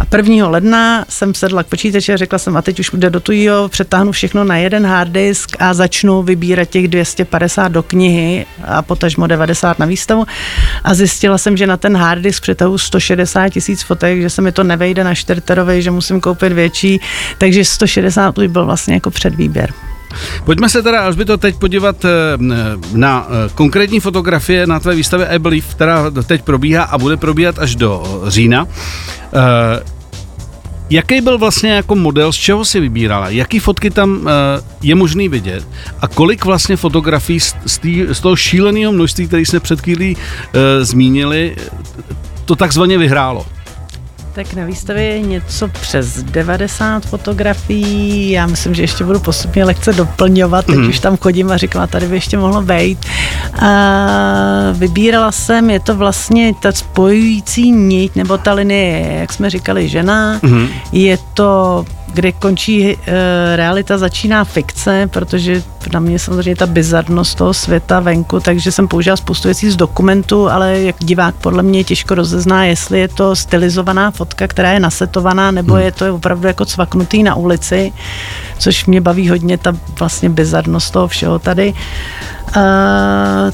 A 0.00 0.16
1. 0.16 0.48
ledna 0.48 1.04
jsem 1.08 1.34
sedla 1.34 1.62
k 1.62 1.66
počítači 1.66 2.12
a 2.12 2.16
řekla 2.16 2.38
jsem, 2.38 2.55
a 2.56 2.62
teď 2.62 2.80
už 2.80 2.90
jde 2.94 3.10
do 3.10 3.20
tujího, 3.20 3.68
přetáhnu 3.68 4.12
všechno 4.12 4.44
na 4.44 4.56
jeden 4.56 4.86
hard 4.86 5.10
disk 5.10 5.56
a 5.58 5.74
začnu 5.74 6.22
vybírat 6.22 6.64
těch 6.64 6.88
250 6.88 7.68
do 7.68 7.82
knihy 7.82 8.46
a 8.64 8.82
potažmo 8.82 9.26
90 9.26 9.78
na 9.78 9.86
výstavu 9.86 10.24
a 10.84 10.94
zjistila 10.94 11.38
jsem, 11.38 11.56
že 11.56 11.66
na 11.66 11.76
ten 11.76 11.96
hard 11.96 12.22
disk 12.22 12.42
přetahu 12.42 12.78
160 12.78 13.48
tisíc 13.48 13.82
fotek, 13.82 14.20
že 14.20 14.30
se 14.30 14.42
mi 14.42 14.52
to 14.52 14.64
nevejde 14.64 15.04
na 15.04 15.14
čtyřterovej, 15.14 15.82
že 15.82 15.90
musím 15.90 16.20
koupit 16.20 16.52
větší, 16.52 17.00
takže 17.38 17.64
160 17.64 18.38
už 18.38 18.46
byl 18.46 18.64
vlastně 18.64 18.94
jako 18.94 19.10
předvýběr. 19.10 19.72
Pojďme 20.44 20.68
se 20.68 20.82
teda, 20.82 21.06
až 21.06 21.16
by 21.16 21.24
to 21.24 21.36
teď 21.36 21.56
podívat 21.56 22.04
eh, 22.04 22.10
na 22.92 23.26
eh, 23.28 23.50
konkrétní 23.54 24.00
fotografie 24.00 24.66
na 24.66 24.80
tvé 24.80 24.94
výstavě 24.94 25.26
I 25.26 25.38
Believe, 25.38 25.66
která 25.70 26.10
teď 26.26 26.42
probíhá 26.42 26.84
a 26.84 26.98
bude 26.98 27.16
probíhat 27.16 27.58
až 27.58 27.76
do 27.76 28.22
října. 28.28 28.66
Jaký 30.90 31.20
byl 31.20 31.38
vlastně 31.38 31.70
jako 31.70 31.94
model, 31.94 32.32
z 32.32 32.36
čeho 32.36 32.64
si 32.64 32.80
vybírala? 32.80 33.28
Jaký 33.28 33.58
fotky 33.58 33.90
tam 33.90 34.10
uh, 34.10 34.26
je 34.82 34.94
možný 34.94 35.28
vidět? 35.28 35.68
A 36.00 36.08
kolik 36.08 36.44
vlastně 36.44 36.76
fotografií 36.76 37.40
z, 37.40 37.54
z, 37.66 37.78
tý, 37.78 38.04
z 38.08 38.20
toho 38.20 38.36
šíleného 38.36 38.92
množství, 38.92 39.26
které 39.26 39.42
jsme 39.42 39.60
před 39.60 39.80
chvílí 39.80 40.16
uh, 40.16 40.60
zmínili, 40.84 41.56
to 42.44 42.56
takzvaně 42.56 42.98
vyhrálo? 42.98 43.46
Tak 44.36 44.54
na 44.54 44.64
výstavě 44.64 45.04
je 45.04 45.20
něco 45.20 45.68
přes 45.68 46.22
90 46.22 47.06
fotografií. 47.06 48.30
Já 48.30 48.46
myslím, 48.46 48.74
že 48.74 48.82
ještě 48.82 49.04
budu 49.04 49.20
postupně 49.20 49.64
lehce 49.64 49.92
doplňovat, 49.92 50.66
teď 50.66 50.76
mm. 50.76 50.88
už 50.88 51.00
tam 51.00 51.16
chodím 51.16 51.50
a 51.50 51.56
říkám, 51.56 51.82
a 51.82 51.86
tady 51.86 52.06
by 52.06 52.16
ještě 52.16 52.38
mohlo 52.38 52.62
být. 52.62 53.06
A 53.60 53.76
vybírala 54.72 55.32
jsem, 55.32 55.70
je 55.70 55.80
to 55.80 55.94
vlastně 55.94 56.54
ta 56.60 56.72
spojující 56.72 57.70
niť, 57.70 58.14
nebo 58.16 58.38
ta 58.38 58.52
linie, 58.52 59.16
jak 59.20 59.32
jsme 59.32 59.50
říkali, 59.50 59.88
žena. 59.88 60.40
Mm. 60.42 60.68
Je 60.92 61.18
to 61.34 61.84
kde 62.16 62.32
končí 62.32 62.96
uh, 62.96 63.02
realita, 63.56 63.98
začíná 63.98 64.44
fikce, 64.44 65.08
protože 65.12 65.62
na 65.92 66.00
mě 66.00 66.18
samozřejmě 66.18 66.56
ta 66.56 66.66
bizarnost 66.66 67.38
toho 67.38 67.54
světa 67.54 68.00
venku, 68.00 68.40
takže 68.40 68.72
jsem 68.72 68.88
použila 68.88 69.16
spoustu 69.16 69.48
věcí 69.48 69.70
z 69.70 69.76
dokumentu, 69.76 70.50
ale 70.50 70.80
jak 70.80 70.96
divák 70.98 71.34
podle 71.34 71.62
mě 71.62 71.84
těžko 71.84 72.14
rozezná, 72.14 72.64
jestli 72.64 73.00
je 73.00 73.08
to 73.08 73.36
stylizovaná 73.36 74.10
fotka, 74.10 74.48
která 74.48 74.72
je 74.72 74.80
nasetovaná, 74.80 75.50
nebo 75.50 75.74
hmm. 75.74 75.82
je 75.82 75.92
to 75.92 76.14
opravdu 76.14 76.46
jako 76.46 76.64
cvaknutý 76.64 77.22
na 77.22 77.34
ulici, 77.34 77.92
což 78.58 78.86
mě 78.86 79.00
baví 79.00 79.28
hodně 79.28 79.58
ta 79.58 79.76
vlastně 79.98 80.30
bizarnost 80.30 80.92
toho 80.92 81.08
všeho 81.08 81.38
tady. 81.38 81.74
Uh, 82.46 82.62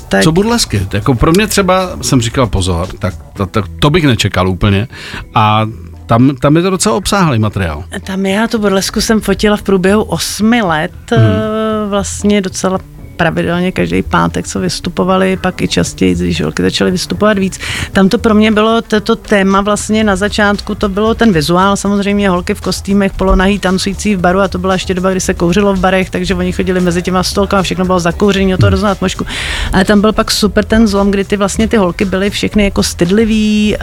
tak... 0.09 0.23
Co 0.23 0.33
burlesky? 0.33 0.87
Jako 0.93 1.15
pro 1.15 1.33
mě 1.33 1.47
třeba 1.47 1.91
jsem 2.03 2.21
říkal 2.21 2.47
pozor, 2.47 2.89
tak 2.99 3.15
to, 3.33 3.47
to, 3.47 3.63
to 3.79 3.91
bych 3.91 4.05
nečekal 4.05 4.49
úplně. 4.49 4.89
A 5.35 5.67
tam, 6.13 6.37
tam 6.37 6.57
je 6.57 6.63
to 6.63 6.71
docela 6.71 6.95
obsáhlý 6.95 7.39
materiál. 7.39 7.85
Tam 8.05 8.27
já 8.27 8.49
tu 8.49 8.59
burlesku 8.59 9.01
jsem 9.01 9.21
fotila 9.21 9.57
v 9.57 9.63
průběhu 9.63 10.03
osmi 10.03 10.63
let, 10.63 10.93
hmm. 11.11 11.89
vlastně 11.89 12.41
docela 12.41 12.79
pravidelně 13.23 13.73
každý 13.73 14.03
pátek, 14.03 14.49
co 14.49 14.61
vystupovali, 14.61 15.37
pak 15.37 15.63
i 15.63 15.69
častěji, 15.69 16.15
když 16.15 16.43
holky 16.43 16.63
začaly 16.63 16.91
vystupovat 16.91 17.39
víc. 17.39 17.59
Tam 17.93 18.09
to 18.09 18.19
pro 18.19 18.35
mě 18.35 18.51
bylo, 18.51 18.83
toto 18.83 19.17
téma 19.17 19.61
vlastně 19.61 20.05
na 20.05 20.17
začátku, 20.17 20.75
to 20.75 20.89
bylo 20.89 21.15
ten 21.15 21.33
vizuál, 21.33 21.77
samozřejmě 21.77 22.29
holky 22.29 22.55
v 22.55 22.61
kostýmech, 22.61 23.13
polonahý, 23.13 23.59
tancující 23.59 24.17
v 24.17 24.21
baru 24.21 24.41
a 24.41 24.49
to 24.49 24.59
byla 24.59 24.73
ještě 24.73 24.95
doba, 24.95 25.11
kdy 25.11 25.21
se 25.21 25.35
kouřilo 25.35 25.75
v 25.75 25.81
barech, 25.81 26.11
takže 26.11 26.35
oni 26.35 26.53
chodili 26.53 26.81
mezi 26.81 27.03
těma 27.03 27.23
stolkama, 27.23 27.63
všechno 27.63 27.85
bylo 27.85 28.01
zakouření, 28.01 28.57
to 28.57 28.67
hroznou 28.67 28.89
atmosféru. 28.89 29.27
Ale 29.73 29.85
tam 29.85 30.01
byl 30.01 30.13
pak 30.13 30.31
super 30.31 30.65
ten 30.65 30.87
zlom, 30.87 31.11
kdy 31.11 31.25
ty 31.25 31.37
vlastně 31.37 31.69
ty 31.69 31.77
holky 31.77 32.05
byly 32.05 32.31
všechny 32.31 32.65
jako 32.65 32.83
stydlivý, 32.83 33.77
eh, 33.77 33.79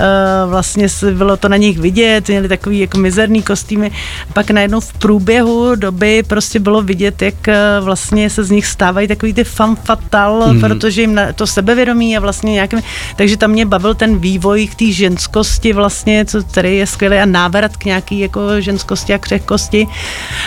vlastně 0.50 0.88
bylo 1.12 1.38
to 1.38 1.50
na 1.50 1.58
nich 1.58 1.79
vidět, 1.79 2.27
měli 2.27 2.48
takový 2.48 2.79
jako 2.79 2.98
mizerný 2.98 3.43
kostýmy. 3.43 3.91
Pak 4.34 4.51
najednou 4.51 4.79
v 4.79 4.93
průběhu 4.93 5.75
doby 5.75 6.24
prostě 6.27 6.60
bylo 6.60 6.81
vidět, 6.81 7.22
jak 7.22 7.48
eh, 7.48 7.58
vlastně 7.81 8.29
se 8.29 8.43
z 8.43 8.51
nich 8.51 8.65
stávají 8.67 9.08
takový 9.08 9.28
takový 9.29 9.33
ty 9.33 9.43
fan 9.43 9.75
fatal, 9.75 10.53
mm. 10.53 10.59
protože 10.59 11.01
jim 11.01 11.19
to 11.36 11.48
sebevědomí 11.48 12.17
a 12.17 12.19
vlastně 12.19 12.53
nějakým, 12.53 12.81
takže 13.15 13.38
tam 13.38 13.51
mě 13.51 13.65
bavil 13.65 13.93
ten 13.95 14.17
vývoj 14.17 14.67
k 14.67 14.75
té 14.75 14.91
ženskosti 14.91 15.74
vlastně, 15.74 16.25
co 16.25 16.43
tady 16.43 16.75
je 16.75 16.88
skvělý 16.88 17.17
a 17.17 17.25
návrat 17.25 17.77
k 17.77 17.86
nějaký 17.86 18.19
jako 18.19 18.62
ženskosti 18.62 19.13
a 19.13 19.17
křehkosti, 19.17 19.88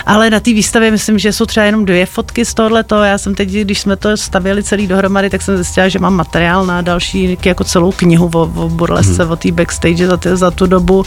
ale 0.06 0.30
na 0.30 0.40
té 0.40 0.52
výstavě 0.52 0.90
myslím, 0.90 1.18
že 1.18 1.32
jsou 1.32 1.46
třeba 1.46 1.66
jenom 1.66 1.84
dvě 1.84 2.06
fotky 2.06 2.44
z 2.44 2.54
tohoto. 2.54 3.02
Já 3.02 3.18
jsem 3.18 3.34
teď, 3.34 3.48
když 3.48 3.80
jsme 3.80 3.96
to 3.96 4.16
stavěli 4.16 4.62
celý 4.62 4.86
dohromady, 4.86 5.30
tak 5.30 5.42
jsem 5.42 5.56
zjistila, 5.56 5.88
že 5.88 5.98
mám 5.98 6.14
materiál 6.14 6.66
na 6.66 6.82
další 6.82 7.38
jako 7.44 7.64
celou 7.64 7.92
knihu 7.92 8.30
o, 8.34 8.42
o 8.42 8.68
burlesce, 8.68 9.24
mm. 9.24 9.30
o 9.30 9.36
té 9.36 9.52
backstage 9.52 10.06
za, 10.06 10.16
ty, 10.16 10.36
za 10.36 10.50
tu 10.50 10.66
dobu, 10.66 11.04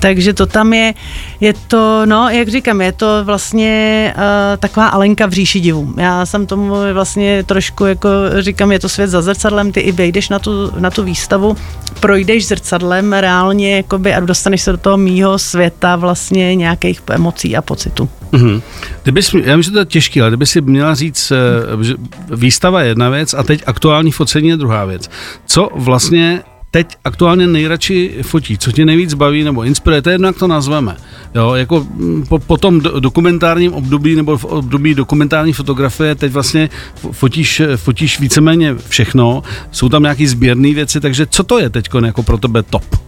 takže 0.00 0.32
to 0.32 0.46
tam 0.46 0.72
je, 0.72 0.94
je 1.40 1.54
to, 1.68 2.06
no, 2.06 2.28
jak 2.28 2.48
říkám, 2.48 2.80
je 2.80 2.92
to 2.92 3.24
vlastně 3.24 4.14
uh, 4.16 4.56
taková 4.58 4.86
Alenka 4.86 5.26
v 5.26 5.32
říši 5.32 5.60
divů. 5.60 5.94
Já 5.96 6.26
jsem 6.26 6.46
tomu 6.46 6.74
vlastně 6.92 7.13
vlastně 7.14 7.42
trošku 7.42 7.84
jako 7.84 8.08
říkám, 8.38 8.72
je 8.72 8.78
to 8.78 8.88
svět 8.88 9.06
za 9.06 9.22
zrcadlem, 9.22 9.72
ty 9.72 9.80
i 9.80 9.92
vejdeš 9.92 10.28
na 10.28 10.38
tu, 10.38 10.72
na 10.78 10.90
tu 10.90 11.02
výstavu, 11.02 11.56
projdeš 12.00 12.46
zrcadlem 12.46 13.12
reálně 13.12 13.76
jakoby, 13.76 14.14
a 14.14 14.20
dostaneš 14.20 14.62
se 14.62 14.72
do 14.72 14.78
toho 14.78 14.96
mýho 14.96 15.38
světa 15.38 15.96
vlastně 15.96 16.54
nějakých 16.54 17.00
emocí 17.10 17.56
a 17.56 17.62
pocitů. 17.62 18.08
Mm-hmm. 18.32 18.62
Kdybys, 19.02 19.34
já 19.34 19.56
myslím, 19.56 19.62
že 19.62 19.70
to 19.70 19.78
je 19.78 19.84
těžké, 19.84 20.20
ale 20.20 20.30
kdyby 20.30 20.46
si 20.46 20.60
měla 20.60 20.94
říct, 20.94 21.32
eh, 21.32 21.84
že 21.84 21.94
výstava 22.34 22.82
je 22.82 22.88
jedna 22.88 23.08
věc 23.08 23.34
a 23.34 23.42
teď 23.42 23.62
aktuální 23.66 24.10
focení 24.10 24.48
je 24.48 24.56
druhá 24.56 24.84
věc. 24.84 25.10
Co 25.46 25.68
vlastně 25.74 26.42
teď 26.70 26.86
aktuálně 27.04 27.46
nejradši 27.46 28.18
fotí, 28.22 28.58
co 28.58 28.72
tě 28.72 28.84
nejvíc 28.84 29.14
baví 29.14 29.44
nebo 29.44 29.62
inspiruje, 29.62 30.02
to 30.02 30.10
je 30.10 30.14
jedno, 30.14 30.28
jak 30.28 30.38
to 30.38 30.46
nazveme. 30.46 30.96
Jo, 31.34 31.54
jako 31.54 31.86
mm, 31.94 32.24
po, 32.28 32.38
po 32.38 32.56
tom 32.56 32.80
dokumentárním 32.80 33.72
období 33.72 34.16
nebo 34.16 34.38
v 34.38 34.44
období 34.44 34.94
dokumentární 34.94 35.52
fotografie 35.52 36.14
teď 36.14 36.32
vlastně 36.32 36.70
fotíš, 37.12 37.62
fotíš 37.76 38.20
víceméně 38.20 38.74
všechno, 38.88 39.42
jsou 39.70 39.88
tam 39.88 40.02
nějaký 40.02 40.26
sběrné 40.26 40.74
věci, 40.74 41.00
takže 41.00 41.26
co 41.26 41.42
to 41.42 41.58
je 41.58 41.70
teď 41.70 41.88
jako 42.04 42.22
pro 42.22 42.38
tebe 42.38 42.62
top? 42.62 43.03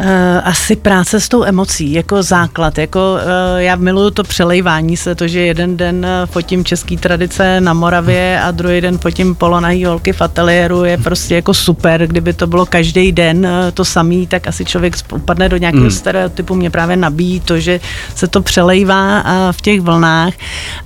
Uh, 0.00 0.04
asi 0.44 0.76
práce 0.76 1.20
s 1.20 1.28
tou 1.28 1.44
emocí, 1.44 1.92
jako 1.92 2.22
základ. 2.22 2.78
Jako, 2.78 3.14
uh, 3.14 3.60
já 3.60 3.76
miluju 3.76 4.10
to 4.10 4.22
přelejvání 4.22 4.96
se, 4.96 5.14
to, 5.14 5.28
že 5.28 5.40
jeden 5.40 5.76
den 5.76 6.06
eh, 6.06 6.26
fotím 6.26 6.64
český 6.64 6.96
tradice 6.96 7.60
na 7.60 7.72
Moravě 7.72 8.40
a 8.40 8.50
druhý 8.50 8.80
den 8.80 8.98
fotím 8.98 9.34
polonahý 9.34 9.84
holky 9.84 10.12
v 10.12 10.20
ateliéru, 10.20 10.84
je 10.84 10.98
prostě 10.98 11.34
jako 11.34 11.54
super. 11.54 12.06
Kdyby 12.06 12.32
to 12.32 12.46
bylo 12.46 12.66
každý 12.66 13.12
den 13.12 13.48
to 13.74 13.84
samý, 13.84 14.26
tak 14.26 14.46
asi 14.46 14.64
člověk 14.64 14.96
upadne 15.12 15.48
do 15.48 15.56
nějakého 15.56 15.84
mm. 15.84 15.90
stereotypu. 15.90 16.54
Mě 16.54 16.70
právě 16.70 16.96
nabíjí 16.96 17.40
to, 17.40 17.60
že 17.60 17.80
se 18.14 18.26
to 18.26 18.42
přelejvá 18.42 19.24
v 19.52 19.60
těch 19.60 19.80
vlnách, 19.80 20.34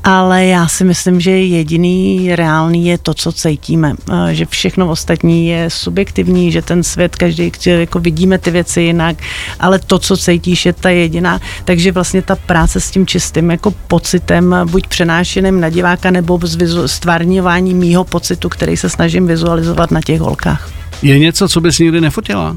ale 0.05 0.47
já 0.47 0.69
si 0.69 0.85
myslím, 0.85 1.21
že 1.21 1.31
jediný 1.31 2.31
reálný 2.37 2.87
je 2.87 2.99
to, 2.99 3.15
co 3.15 3.33
cítíme. 3.33 3.95
Že 4.31 4.47
všechno 4.47 4.89
ostatní 4.89 5.49
je 5.49 5.71
subjektivní, 5.71 6.53
že 6.53 6.63
ten 6.63 6.83
svět, 6.83 7.17
každý, 7.17 7.53
jako 7.67 7.99
vidíme 7.99 8.39
ty 8.39 8.51
věci 8.51 8.81
jinak, 9.01 9.17
ale 9.61 9.79
to, 9.79 9.99
co 9.99 10.17
cítíš, 10.17 10.67
je 10.67 10.73
ta 10.73 10.91
jediná. 10.91 11.41
Takže 11.65 11.93
vlastně 11.93 12.23
ta 12.23 12.37
práce 12.37 12.81
s 12.81 12.91
tím 12.91 13.07
čistým 13.07 13.51
jako 13.51 13.71
pocitem, 13.71 14.57
buď 14.65 14.87
přenášeným 14.87 15.61
na 15.61 15.69
diváka, 15.69 16.11
nebo 16.11 16.41
stvárňování 16.87 17.75
mýho 17.75 18.05
pocitu, 18.05 18.49
který 18.49 18.77
se 18.77 18.89
snažím 18.89 19.27
vizualizovat 19.27 19.91
na 19.91 20.01
těch 20.01 20.21
holkách. 20.21 20.71
Je 21.03 21.19
něco, 21.19 21.49
co 21.49 21.61
bys 21.61 21.79
nikdy 21.79 22.01
nefotila? 22.01 22.57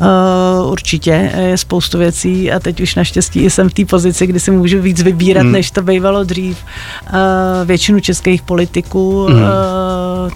Uh, 0.00 0.72
určitě 0.72 1.32
je 1.36 1.58
spoustu 1.58 1.98
věcí 1.98 2.52
a 2.52 2.58
teď 2.58 2.80
už 2.80 2.94
naštěstí 2.94 3.50
jsem 3.50 3.68
v 3.68 3.74
té 3.74 3.84
pozici, 3.84 4.26
kdy 4.26 4.40
si 4.40 4.50
můžu 4.50 4.80
víc 4.80 5.02
vybírat, 5.02 5.42
hmm. 5.42 5.52
než 5.52 5.70
to 5.70 5.82
bývalo 5.82 6.24
dřív. 6.24 6.56
Uh, 6.56 7.12
většinu 7.64 8.00
českých 8.00 8.42
politiků, 8.42 9.26
hmm. 9.26 9.42
uh, 9.42 9.50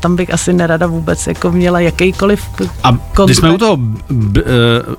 tam 0.01 0.17
bych 0.17 0.35
asi 0.35 0.53
nerada 0.53 0.87
vůbec 0.87 1.27
jako 1.27 1.53
měla 1.53 1.81
jakýkoliv 1.81 2.43
A 2.83 2.93
kontakt. 2.93 3.27
když 3.27 3.37
jsme 3.37 3.51
u 3.51 3.59
toho, 3.59 3.77
b, 4.11 4.43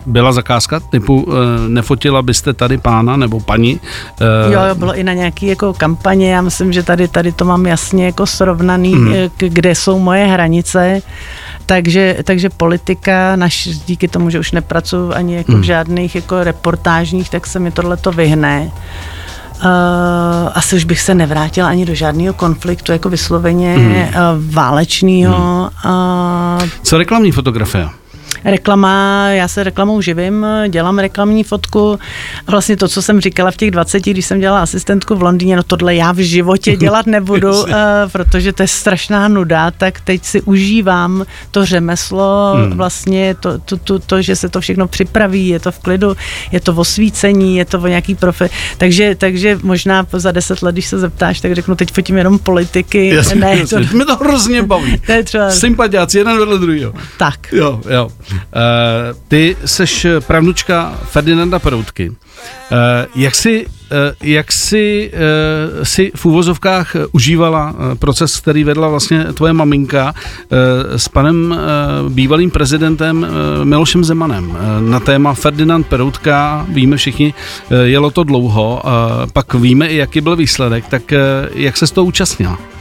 byla 0.06 0.32
zakázka 0.32 0.80
typu 0.80 1.27
nefotila 1.68 2.22
byste 2.22 2.54
tady 2.54 2.77
pána 2.77 3.18
nebo 3.18 3.39
paní? 3.39 3.80
Jo, 4.51 4.62
jo, 4.70 4.75
bylo 4.75 4.96
i 4.96 5.04
na 5.04 5.13
nějaký 5.13 5.46
jako 5.46 5.74
kampaně, 5.74 6.34
já 6.34 6.42
myslím, 6.42 6.74
že 6.74 6.84
tady, 6.84 7.08
tady 7.08 7.32
to 7.32 7.46
mám 7.46 7.65
jasně 7.65 8.06
jako 8.06 8.25
srovnaný, 8.25 8.94
hmm. 8.94 9.13
kde 9.38 9.75
jsou 9.75 10.00
moje 10.00 10.25
hranice. 10.25 11.01
Takže, 11.65 12.18
takže 12.24 12.50
politika, 12.50 13.36
naš, 13.36 13.68
díky 13.86 14.08
tomu, 14.08 14.30
že 14.30 14.39
už 14.39 14.51
nepracuji 14.51 15.13
ani 15.13 15.36
jako 15.36 15.51
hmm. 15.51 15.62
v 15.62 15.63
žádných 15.63 16.15
jako 16.15 16.44
reportážních, 16.44 17.30
tak 17.30 17.48
se 17.48 17.60
mi 17.60 17.72
tohle 17.72 17.98
to 17.98 18.12
vyhne. 18.12 18.72
Uh, 19.60 20.52
asi 20.54 20.76
už 20.76 20.84
bych 20.84 21.02
se 21.02 21.16
nevrátila 21.16 21.68
ani 21.68 21.86
do 21.86 21.96
žádného 21.96 22.34
konfliktu, 22.34 22.92
jako 22.92 23.10
vysloveně 23.10 23.76
uh, 24.10 24.54
válečného. 24.54 25.70
Uh, 25.86 26.70
Co 26.84 26.98
reklamní 26.98 27.32
fotografie? 27.32 27.90
Reklama, 28.46 29.28
já 29.30 29.48
se 29.48 29.64
reklamou 29.64 30.02
živím, 30.02 30.46
dělám 30.68 31.00
reklamní 31.00 31.44
fotku. 31.44 32.00
Vlastně 32.48 32.78
to, 32.78 32.88
co 32.88 33.02
jsem 33.02 33.22
říkala 33.22 33.52
v 33.52 33.58
těch 33.58 33.72
20, 33.72 34.04
když 34.06 34.25
jsem 34.25 34.40
dělala 34.40 34.62
asistentku 34.62 35.16
v 35.16 35.24
Londýně, 35.24 35.56
no 35.56 35.64
tohle 35.64 35.96
já 35.96 36.12
v 36.12 36.18
životě 36.18 36.75
dělat 36.78 37.06
nebudu, 37.06 37.62
uh, 37.64 37.70
protože 38.12 38.54
to 38.54 38.64
je 38.64 38.68
strašná 38.68 39.28
nuda, 39.28 39.72
tak 39.72 40.00
teď 40.00 40.24
si 40.24 40.42
užívám 40.42 41.25
to 41.52 41.66
řemeslo, 41.66 42.54
hmm. 42.56 42.78
vlastně 42.78 43.36
to, 43.40 43.60
to, 43.60 43.78
to, 43.78 44.00
to, 44.00 44.22
že 44.22 44.36
se 44.36 44.50
to 44.50 44.62
všechno 44.62 44.88
připraví, 44.88 45.48
je 45.48 45.60
to 45.60 45.72
v 45.72 45.80
klidu, 45.80 46.16
je 46.52 46.60
to 46.60 46.74
o 46.74 46.86
svícení, 46.86 47.58
je 47.58 47.66
to 47.66 47.80
o 47.80 47.88
nějaký 47.88 48.16
profi. 48.16 48.50
Takže, 48.78 49.16
takže 49.16 49.60
možná 49.64 50.08
za 50.14 50.32
deset 50.32 50.62
let, 50.62 50.72
když 50.72 50.86
se 50.86 51.00
zeptáš, 51.00 51.42
tak 51.42 51.56
řeknu, 51.56 51.75
teď 51.75 51.92
fotím 51.94 52.18
jenom 52.18 52.40
politiky. 52.40 53.10
Jasně, 53.10 53.36
ne, 53.36 53.58
jasně. 53.58 53.88
To, 53.88 53.96
mě 53.96 54.06
to 54.06 54.16
hrozně 54.16 54.64
baví. 54.64 55.02
To 55.06 55.12
je 55.12 55.24
třeba... 55.24 55.52
Sympatiáci, 55.52 56.18
jeden 56.18 56.40
vedle 56.40 56.60
druhého. 56.60 56.94
Tak. 57.18 57.54
Jo, 57.54 57.82
jo. 57.90 58.10
Uh, 58.36 59.18
ty 59.27 59.58
seš 59.65 60.08
pravnučka 60.27 61.00
Ferdinanda 61.04 61.60
Peroutky. 61.60 62.10
Uh, 62.10 62.15
jak 63.15 63.36
si, 63.36 63.65
uh, 63.65 63.72
jak 64.24 64.51
si, 64.51 65.12
uh, 65.13 65.84
si 65.84 66.12
v 66.15 66.25
úvozovkách 66.25 66.96
užívala 67.12 67.75
proces, 68.00 68.39
který 68.39 68.63
vedla 68.63 68.88
vlastně 68.88 69.24
tvoje 69.24 69.54
maminka 69.54 70.13
s 70.96 71.08
panem 71.08 71.58
bývalým 72.10 72.51
prezidentem 72.51 73.27
Milošem 73.63 74.04
Zemanem 74.04 74.58
na 74.80 75.00
téma 75.00 75.34
Ferdinand 75.34 75.88
Peroutka, 75.88 76.65
víme 76.70 76.98
všichni, 76.98 77.34
jelo 77.84 78.12
to 78.12 78.24
dlouho, 78.24 78.82
uh, 78.86 78.92
pak 79.34 79.54
víme 79.54 79.88
i 79.88 79.96
jaký 79.96 80.22
byl 80.22 80.36
výsledek, 80.36 80.88
tak 80.88 81.13
jak 81.54 81.77
se 81.77 81.88
z 81.88 81.92
toho 81.92 82.06
účastnila? 82.06 82.75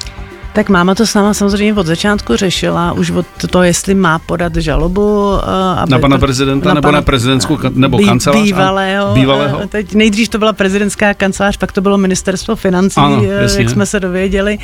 Tak 0.54 0.68
máma 0.68 0.94
to 0.94 1.06
sama 1.06 1.34
samozřejmě 1.34 1.74
od 1.74 1.86
začátku 1.86 2.36
řešila, 2.36 2.92
už 2.92 3.10
od 3.10 3.26
to, 3.50 3.62
jestli 3.62 3.94
má 3.94 4.18
podat 4.18 4.56
žalobu. 4.56 5.32
Eh, 5.42 5.80
aby 5.80 5.90
na 5.90 5.98
pana 5.98 6.18
prezidenta 6.18 6.68
na 6.68 6.74
nebo 6.74 6.86
pana, 6.86 6.98
na 6.98 7.02
prezidentskou 7.02 7.58
nebo 7.74 7.98
bý, 7.98 8.04
kancelář? 8.04 8.42
Bývalého. 8.42 9.14
bývalého. 9.14 9.60
Eh, 9.62 9.66
teď 9.66 9.94
nejdřív 9.94 10.28
to 10.28 10.38
byla 10.38 10.52
prezidentská 10.52 11.14
kancelář, 11.14 11.56
pak 11.56 11.72
to 11.72 11.80
bylo 11.80 11.98
ministerstvo 11.98 12.56
financí, 12.56 12.96
ano, 12.96 13.22
eh, 13.24 13.42
jasně. 13.42 13.62
jak 13.62 13.70
jsme 13.70 13.86
se 13.86 14.00
dověděli. 14.00 14.58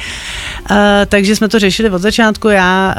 Uh, 0.71 0.77
takže 1.07 1.37
jsme 1.37 1.49
to 1.49 1.59
řešili 1.59 1.91
od 1.91 2.03
začátku. 2.03 2.49
Já 2.49 2.95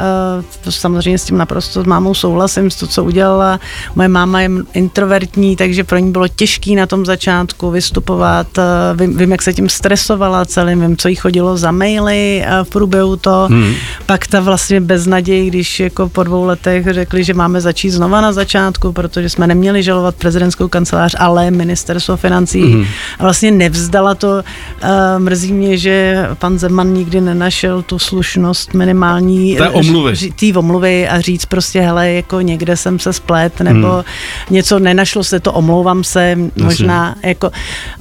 uh, 0.66 0.72
samozřejmě 0.72 1.18
s 1.18 1.26
tím 1.26 1.38
naprosto 1.38 1.84
s 1.84 1.86
mámou 1.86 2.14
souhlasím, 2.14 2.72
s 2.72 2.76
to, 2.76 2.88
co 2.88 3.04
udělala. 3.04 3.60
Moje 3.96 4.08
máma 4.08 4.42
je 4.42 4.50
introvertní, 4.74 5.56
takže 5.56 5.84
pro 5.84 5.98
ní 5.98 6.12
bylo 6.12 6.28
těžké 6.28 6.72
na 6.72 6.86
tom 6.86 7.06
začátku 7.06 7.72
vystupovat. 7.72 8.48
Uh, 8.58 8.64
vím, 9.00 9.18
vím, 9.18 9.32
jak 9.32 9.42
se 9.42 9.54
tím 9.54 9.70
stresovala 9.70 10.46
celým, 10.46 10.82
vím, 10.82 10.98
co 10.98 11.08
jí 11.08 11.16
chodilo 11.16 11.58
za 11.58 11.72
maily 11.72 12.44
uh, 12.46 12.64
v 12.64 12.70
průběhu 12.82 13.16
to. 13.16 13.48
Hmm. 13.50 13.74
Pak 14.06 14.28
ta 14.28 14.40
vlastně 14.40 14.82
beznaděj, 14.82 15.48
když 15.48 15.80
jako 15.80 16.10
po 16.10 16.24
dvou 16.24 16.46
letech 16.46 16.88
řekli, 16.90 17.24
že 17.24 17.34
máme 17.34 17.62
začít 17.62 17.90
znova 17.90 18.22
na 18.22 18.34
začátku, 18.34 18.92
protože 18.92 19.30
jsme 19.30 19.48
neměli 19.48 19.84
žalovat 19.84 20.16
prezidentskou 20.16 20.68
kancelář, 20.68 21.16
ale 21.20 21.52
ministerstvo 21.52 22.18
financí. 22.18 22.62
Hmm. 22.62 22.86
A 23.20 23.24
vlastně 23.24 23.52
nevzdala 23.52 24.16
to. 24.16 24.28
Uh, 24.84 25.22
mrzí 25.22 25.54
mě, 25.54 25.78
že 25.78 26.26
pan 26.40 26.60
Zeman 26.60 26.94
nikdy 26.94 27.22
nenašel 27.22 27.82
tu 27.82 28.00
slušnost 28.00 28.74
minimální 28.74 29.56
té 29.56 29.70
omluvy. 29.70 30.16
Tý 30.36 30.54
omluvy 30.54 31.08
a 31.08 31.22
říct 31.22 31.46
prostě, 31.46 31.82
hele, 31.82 32.12
jako 32.12 32.42
někde 32.42 32.78
jsem 32.78 33.00
se 33.00 33.14
splet, 33.14 33.60
nebo 33.60 33.88
hmm. 33.88 34.04
něco 34.50 34.80
nenašlo 34.80 35.24
se 35.24 35.40
to, 35.40 35.54
omlouvám 35.54 36.04
se, 36.04 36.38
možná 36.58 37.08
Jasně. 37.08 37.30
jako 37.30 37.52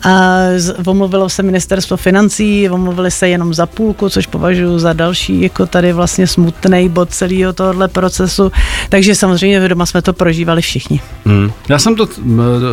uh, 0.05 0.89
omluvilo 0.89 1.29
se 1.29 1.43
ministerstvo 1.43 1.97
financí, 1.97 2.71
omluvili 2.71 3.11
se 3.11 3.29
jenom 3.29 3.55
za 3.55 3.67
půlku, 3.67 4.09
což 4.09 4.27
považuji 4.27 4.70
považuji 4.71 4.79
za 4.79 4.93
další 4.93 5.41
jako 5.41 5.67
tady 5.67 5.93
vlastně 5.93 6.27
smutný 6.27 6.89
bod 6.89 7.11
celého 7.11 7.53
tohohle 7.53 7.89
procesu. 7.89 8.53
Takže 8.89 9.15
samozřejmě 9.15 9.69
doma 9.69 9.87
jsme 9.87 10.03
to 10.03 10.13
prožívali 10.13 10.63
všichni. 10.63 11.01
Hmm. 11.25 11.51
Já 11.69 11.79
jsem 11.79 11.97
to 11.97 12.09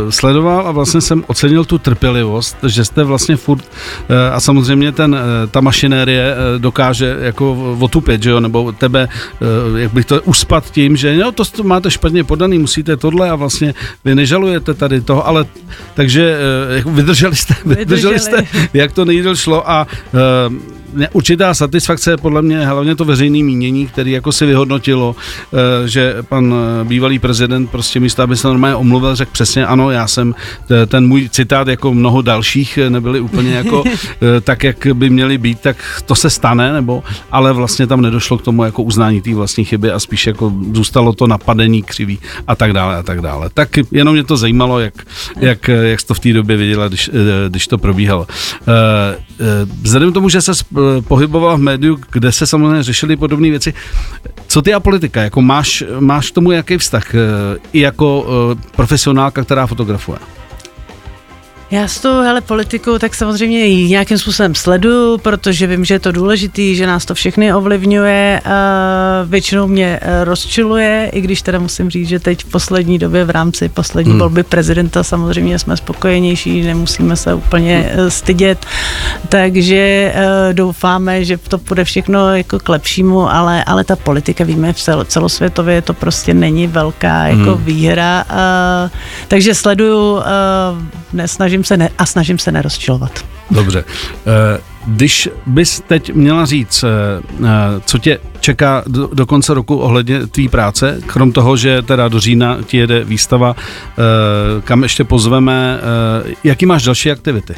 sledoval 0.09 0.67
a 0.67 0.71
vlastně 0.71 1.01
jsem 1.01 1.23
ocenil 1.27 1.65
tu 1.65 1.77
trpělivost, 1.77 2.57
že 2.67 2.85
jste 2.85 3.03
vlastně 3.03 3.35
furt 3.35 3.65
eh, 4.09 4.31
a 4.31 4.39
samozřejmě 4.39 4.91
ten, 4.91 5.15
eh, 5.15 5.47
ta 5.47 5.61
mašinérie 5.61 6.35
eh, 6.35 6.59
dokáže 6.59 7.17
jako 7.19 7.75
otupět, 7.79 8.23
že 8.23 8.29
jo, 8.29 8.39
nebo 8.39 8.71
tebe, 8.71 9.07
jak 9.75 9.93
bych 9.93 10.05
to 10.05 10.21
uspat 10.21 10.71
tím, 10.71 10.97
že 10.97 11.15
jo, 11.15 11.31
to 11.31 11.43
máte 11.63 11.91
špatně 11.91 12.23
podaný, 12.23 12.59
musíte 12.59 12.97
tohle 12.97 13.29
a 13.29 13.35
vlastně 13.35 13.73
vy 14.05 14.15
nežalujete 14.15 14.73
tady 14.73 15.01
toho, 15.01 15.27
ale 15.27 15.45
takže 15.93 16.37
vydrželi 16.85 17.35
jste, 17.35 17.53
vydrželi, 17.65 17.85
vydrželi 17.85 18.19
jste, 18.19 18.43
jak 18.73 18.91
to 18.91 19.05
nejdel 19.05 19.35
šlo 19.35 19.69
a 19.69 19.87
určitá 21.13 21.53
satisfakce 21.53 22.11
je 22.11 22.17
podle 22.17 22.41
mě 22.41 22.65
hlavně 22.65 22.95
to 22.95 23.05
veřejné 23.05 23.43
mínění, 23.43 23.87
který 23.87 24.11
jako 24.11 24.31
si 24.31 24.45
vyhodnotilo, 24.45 25.15
eh, 25.53 25.87
že 25.87 26.15
pan 26.29 26.53
eh, 26.53 26.83
bývalý 26.83 27.19
prezident 27.19 27.67
prostě 27.67 27.99
místo, 27.99 28.23
aby 28.23 28.37
se 28.37 28.47
normálně 28.47 28.75
omluvil, 28.75 29.15
řekl 29.15 29.31
přesně 29.31 29.65
ano, 29.65 29.91
já 29.91 30.07
jsem 30.07 30.35
eh, 30.71 30.85
ten 30.85 31.07
můj 31.07 31.29
citát 31.29 31.67
jako 31.67 31.93
mnoho 31.93 32.21
dalších 32.21 32.79
nebyli 32.89 33.19
úplně 33.19 33.53
jako 33.53 33.83
tak, 34.41 34.63
jak 34.63 34.87
by 34.93 35.09
měli 35.09 35.37
být, 35.37 35.59
tak 35.59 35.77
to 36.05 36.15
se 36.15 36.29
stane, 36.29 36.73
nebo 36.73 37.03
ale 37.31 37.53
vlastně 37.53 37.87
tam 37.87 38.01
nedošlo 38.01 38.37
k 38.37 38.41
tomu 38.41 38.63
jako 38.63 38.83
uznání 38.83 39.21
té 39.21 39.35
vlastní 39.35 39.65
chyby 39.65 39.91
a 39.91 39.99
spíš 39.99 40.27
jako 40.27 40.53
zůstalo 40.73 41.13
to 41.13 41.27
napadení 41.27 41.83
křivý 41.83 42.19
a 42.47 42.55
tak 42.55 42.73
dále 42.73 42.95
a 42.95 43.03
tak 43.03 43.21
dále. 43.21 43.49
Tak 43.53 43.69
jenom 43.91 44.13
mě 44.13 44.23
to 44.23 44.37
zajímalo, 44.37 44.79
jak, 44.79 44.93
jak, 45.39 45.67
jak 45.67 45.99
jsi 45.99 46.07
to 46.07 46.13
v 46.13 46.19
té 46.19 46.33
době 46.33 46.57
viděla, 46.57 46.87
když, 46.87 47.09
když 47.49 47.67
to 47.67 47.77
probíhalo. 47.77 48.27
Vzhledem 49.81 50.11
k 50.11 50.13
tomu, 50.13 50.29
že 50.29 50.41
se 50.41 50.51
pohybovala 51.07 51.55
v 51.55 51.59
médiu, 51.59 51.99
kde 52.11 52.31
se 52.31 52.47
samozřejmě 52.47 52.83
řešily 52.83 53.15
podobné 53.15 53.49
věci. 53.49 53.73
Co 54.47 54.61
ty 54.61 54.73
a 54.73 54.79
politika? 54.79 55.21
Jako 55.21 55.41
máš, 55.41 55.83
máš 55.99 56.31
tomu 56.31 56.51
jaký 56.51 56.77
vztah? 56.77 57.15
Eh, 57.15 57.19
I 57.73 57.79
jako 57.79 58.25
eh, 58.27 58.61
profesionálka, 58.75 59.43
která 59.43 59.67
fotografuje? 59.67 60.19
Já 61.71 61.87
s 61.87 61.99
tou 61.99 62.21
hele, 62.21 62.41
politikou 62.41 62.97
tak 62.97 63.15
samozřejmě 63.15 63.65
ji 63.65 63.89
nějakým 63.89 64.17
způsobem 64.17 64.55
sleduju, 64.55 65.17
protože 65.17 65.67
vím, 65.67 65.85
že 65.85 65.93
je 65.93 65.99
to 65.99 66.11
důležitý, 66.11 66.75
že 66.75 66.87
nás 66.87 67.05
to 67.05 67.15
všechny 67.15 67.53
ovlivňuje. 67.53 68.41
A 68.45 68.51
většinou 69.25 69.67
mě 69.67 69.99
eh, 70.01 70.23
rozčiluje, 70.23 71.09
i 71.13 71.21
když 71.21 71.41
teda 71.41 71.59
musím 71.59 71.89
říct, 71.89 72.07
že 72.07 72.19
teď 72.19 72.43
v 72.43 72.51
poslední 72.51 72.99
době 72.99 73.25
v 73.25 73.29
rámci 73.29 73.69
poslední 73.69 74.11
hmm. 74.11 74.19
volby 74.19 74.43
prezidenta 74.43 75.03
samozřejmě 75.03 75.59
jsme 75.59 75.77
spokojenější, 75.77 76.61
nemusíme 76.61 77.15
se 77.15 77.33
úplně 77.33 77.91
hmm. 77.95 78.11
stydět. 78.11 78.65
Takže 79.29 80.13
uh, 80.15 80.53
doufáme, 80.53 81.25
že 81.25 81.37
to 81.37 81.57
bude 81.57 81.83
všechno 81.83 82.35
jako 82.35 82.59
k 82.59 82.69
lepšímu, 82.69 83.31
ale, 83.31 83.63
ale 83.63 83.83
ta 83.83 83.95
politika, 83.95 84.43
víme, 84.43 84.73
v 84.73 84.77
cel, 84.77 85.05
celosvětově 85.05 85.81
to 85.81 85.93
prostě 85.93 86.33
není 86.33 86.67
velká 86.67 87.27
jako 87.27 87.55
hmm. 87.55 87.63
výhra. 87.63 88.25
Uh, 88.29 88.91
takže 89.27 89.55
sleduju, 89.55 90.19
nesnažím 91.13 91.56
snažím 91.63 91.63
se 91.63 91.77
ne, 91.77 91.89
a 91.97 92.05
snažím 92.05 92.39
se 92.39 92.51
nerozčilovat. 92.51 93.25
Dobře. 93.51 93.83
Eh, 93.87 94.61
když 94.87 95.29
bys 95.45 95.83
teď 95.87 96.13
měla 96.13 96.45
říct, 96.45 96.83
eh, 96.83 96.87
eh, 97.45 97.81
co 97.85 97.97
tě 97.97 98.19
čeká 98.39 98.83
do, 98.87 99.09
do 99.13 99.25
konce 99.25 99.53
roku 99.53 99.77
ohledně 99.77 100.27
tvý 100.27 100.49
práce, 100.49 101.01
krom 101.05 101.31
toho, 101.31 101.57
že 101.57 101.81
teda 101.81 102.07
do 102.07 102.19
října 102.19 102.57
ti 102.65 102.77
jede 102.77 103.03
výstava, 103.03 103.55
kam 104.63 104.83
ještě 104.83 105.03
pozveme, 105.03 105.79
jaký 106.43 106.65
máš 106.65 106.83
další 106.83 107.11
aktivity? 107.11 107.55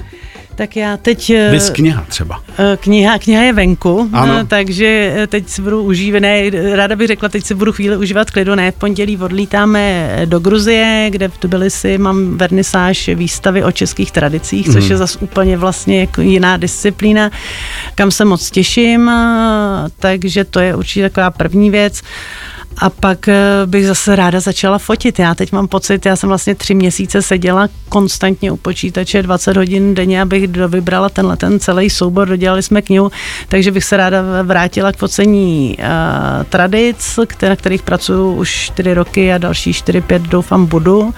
Tak 0.60 0.76
já 0.76 0.98
teď... 0.98 1.34
Vys 1.52 1.70
kniha 1.70 2.06
třeba. 2.08 2.42
Kniha, 2.78 3.20
kniha 3.20 3.42
je 3.44 3.54
venku, 3.54 4.10
ano. 4.14 4.46
takže 4.48 5.14
teď 5.28 5.50
si 5.50 5.62
budu 5.62 5.84
užívat, 5.84 6.22
ne, 6.22 6.50
ráda 6.76 6.96
bych 6.96 7.08
řekla, 7.08 7.30
teď 7.30 7.46
si 7.46 7.56
budu 7.56 7.72
chvíli 7.72 7.98
užívat 7.98 8.32
klidu, 8.32 8.56
ne, 8.56 8.72
v 8.72 8.76
pondělí 8.76 9.18
odlítáme 9.18 10.10
do 10.26 10.40
Gruzie, 10.40 11.08
kde 11.10 11.28
v 11.28 11.38
Tbilisi 11.38 11.98
mám 11.98 12.38
vernisáž 12.38 13.10
výstavy 13.16 13.64
o 13.64 13.72
českých 13.72 14.12
tradicích, 14.12 14.66
což 14.66 14.84
mm. 14.86 14.92
je 14.92 14.98
zase 14.98 15.20
úplně 15.20 15.58
vlastně 15.58 16.00
jako 16.00 16.22
jiná 16.22 16.58
disciplína, 16.58 17.32
kam 17.96 18.12
se 18.12 18.26
moc 18.26 18.52
těším, 18.52 19.12
takže 20.00 20.44
to 20.44 20.60
je 20.60 20.76
určitě 20.76 21.02
taková 21.02 21.32
první 21.32 21.70
věc. 21.70 22.02
A 22.78 22.90
pak 22.90 23.28
eh, 23.28 23.36
bych 23.66 23.88
zase 23.88 24.16
ráda 24.16 24.40
začala 24.40 24.78
fotit. 24.78 25.20
Já 25.20 25.36
teď 25.36 25.52
mám 25.52 25.68
pocit, 25.68 26.06
já 26.06 26.16
jsem 26.16 26.30
vlastně 26.30 26.56
tři 26.56 26.74
měsíce 26.74 27.22
seděla 27.22 27.68
konstantně 27.90 28.52
u 28.52 28.58
počítače 28.58 29.24
20 29.24 29.58
hodin 29.58 29.96
denně, 29.96 30.22
abych 30.22 30.48
vybrala 30.68 31.10
tenhle 31.10 31.38
ten 31.38 31.60
celý 31.60 31.90
soubor, 31.90 32.28
dodělali 32.28 32.64
jsme 32.64 32.82
knihu, 32.82 33.12
takže 33.48 33.72
bych 33.72 33.84
se 33.84 33.98
ráda 33.98 34.24
vrátila 34.44 34.92
k 34.92 34.98
focení 34.98 35.78
uh, 35.80 36.44
tradic, 36.44 37.20
které, 37.28 37.50
na 37.50 37.56
kterých 37.56 37.82
pracuju 37.82 38.34
už 38.34 38.50
4 38.50 38.94
roky 38.94 39.34
a 39.34 39.38
další 39.38 39.72
4-5 39.72 40.20
doufám 40.20 40.66
budu. 40.66 41.14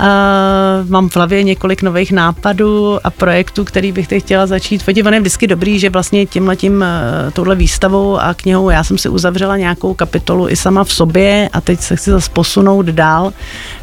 Uh, 0.00 0.90
mám 0.90 1.08
v 1.08 1.16
hlavě 1.16 1.42
několik 1.42 1.82
nových 1.82 2.12
nápadů 2.12 2.98
a 3.04 3.10
projektů, 3.10 3.64
který 3.64 3.92
bych 3.92 4.08
teď 4.08 4.24
chtěla 4.24 4.46
začít 4.46 4.82
fotit. 4.82 5.06
Je 5.06 5.20
vždycky 5.20 5.46
dobrý, 5.46 5.78
že 5.78 5.90
vlastně 5.90 6.26
tímhletím, 6.26 6.74
uh, 6.74 7.32
touhle 7.32 7.54
výstavou 7.54 8.18
a 8.18 8.34
knihou 8.34 8.70
já 8.70 8.84
jsem 8.84 8.98
si 8.98 9.08
uzavřela 9.08 9.56
nějakou 9.56 9.94
kapitolu 9.94 10.48
i 10.48 10.56
sama 10.56 10.84
v 10.84 10.92
sobě 10.92 11.48
a 11.52 11.60
teď 11.60 11.80
se 11.80 11.96
chci 11.96 12.10
zase 12.10 12.30
posunout 12.30 12.86
dál, 12.86 13.32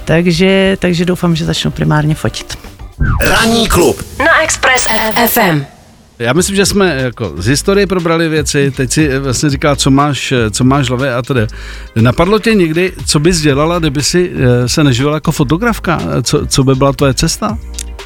takže, 0.06 0.78
takže 0.80 1.06
doufám, 1.06 1.36
že 1.36 1.46
začnu 1.46 1.72
primárně 1.72 2.16
fotit. 2.16 2.73
Ranní 3.22 3.68
klub 3.68 4.04
na 4.20 4.42
Express 4.44 4.88
FM. 5.28 5.66
Já 6.20 6.34
myslím, 6.34 6.56
že 6.56 6.66
jsme 6.66 6.96
jako 7.02 7.34
z 7.38 7.46
historie 7.46 7.88
probrali 7.88 8.30
věci, 8.30 8.72
teď 8.72 8.92
si 8.92 9.20
vlastně 9.20 9.50
říkala, 9.50 9.76
co 9.76 9.92
máš, 9.92 10.34
co 10.52 10.64
máš 10.64 10.90
hlavě 10.90 11.14
a 11.16 11.22
tedy. 11.22 11.48
Napadlo 11.96 12.40
tě 12.40 12.54
někdy, 12.54 12.94
co 13.06 13.20
bys 13.20 13.42
dělala, 13.42 13.80
kdyby 13.80 14.04
si 14.04 14.32
eh, 14.36 14.70
se 14.70 14.84
neživila 14.84 15.16
jako 15.16 15.32
fotografka? 15.32 16.00
Co, 16.24 16.46
co 16.48 16.64
by 16.64 16.76
byla 16.76 16.94
tvoje 16.94 17.14
cesta? 17.14 17.58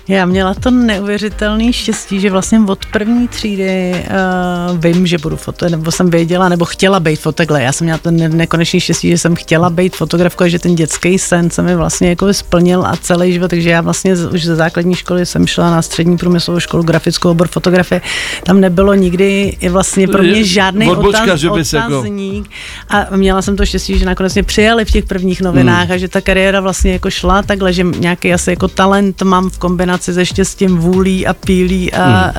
Já 0.10 0.26
měla 0.26 0.54
to 0.54 0.72
neuvěřitelné 0.72 1.74
štěstí, 1.74 2.20
že 2.20 2.30
vlastně 2.32 2.60
od 2.68 2.86
první 2.86 3.28
třídy 3.28 4.06
uh, 4.72 4.78
vím, 4.80 5.08
že 5.08 5.18
budu 5.18 5.36
foto, 5.38 5.70
nebo 5.70 5.92
jsem 5.92 6.10
věděla, 6.10 6.50
nebo 6.50 6.66
chtěla 6.66 7.00
být 7.00 7.16
fotogle. 7.20 7.64
Já 7.64 7.72
jsem 7.72 7.86
měla 7.86 7.98
to 7.98 8.12
ne- 8.12 8.30
nekonečný 8.30 8.80
štěstí, 8.80 9.10
že 9.10 9.18
jsem 9.18 9.36
chtěla 9.36 9.70
být 9.70 9.96
fotografkou 9.96 10.44
a 10.44 10.48
že 10.48 10.60
ten 10.60 10.76
dětský 10.76 11.20
sen 11.20 11.50
se 11.50 11.62
mi 11.62 11.76
vlastně 11.76 12.10
jako 12.10 12.34
splnil 12.34 12.86
a 12.86 12.96
celý 13.02 13.34
život, 13.34 13.48
takže 13.48 13.70
já 13.70 13.82
vlastně 13.82 14.16
z, 14.16 14.26
už 14.34 14.46
ze 14.46 14.56
základní 14.56 14.96
školy 14.96 15.26
jsem 15.26 15.48
šla 15.48 15.72
na 15.72 15.82
střední 15.82 16.18
průmyslovou 16.18 16.60
školu 16.60 16.84
grafickou 16.84 17.30
obor 17.32 17.48
fotografie. 17.48 18.02
Tam 18.44 18.60
nebylo 18.62 18.94
nikdy 18.94 19.58
vlastně 19.70 20.08
pro 20.08 20.24
mě 20.24 20.44
žádný 20.44 20.90
Odbočka, 20.90 21.24
otaz, 21.24 21.40
že 21.40 21.50
bys 21.50 21.74
jako- 21.74 22.00
otazník. 22.00 22.50
A 22.90 23.06
měla 23.16 23.42
jsem 23.42 23.56
to 23.56 23.66
štěstí, 23.66 24.00
že 24.00 24.06
nakonec 24.06 24.34
mě 24.34 24.44
přijali 24.44 24.86
v 24.86 24.92
těch 24.92 25.06
prvních 25.06 25.42
novinách 25.42 25.84
Hmm. 25.84 25.92
a 25.92 25.98
že 25.98 26.08
ta 26.08 26.22
kariéra 26.22 26.60
vlastně 26.62 26.92
jako 26.94 27.10
šla 27.10 27.42
takhle, 27.44 27.74
že 27.74 27.84
nějaký 27.84 28.34
asi 28.34 28.50
jako 28.50 28.68
talent 28.68 29.22
mám 29.22 29.50
v 29.50 29.58
kombinaci 29.58 29.97
se 30.04 30.26
štěstím, 30.26 30.78
vůlí 30.78 31.28
a 31.28 31.34
pílí 31.34 31.94
a, 31.94 32.04
Hmm. 32.06 32.16
a 32.16 32.32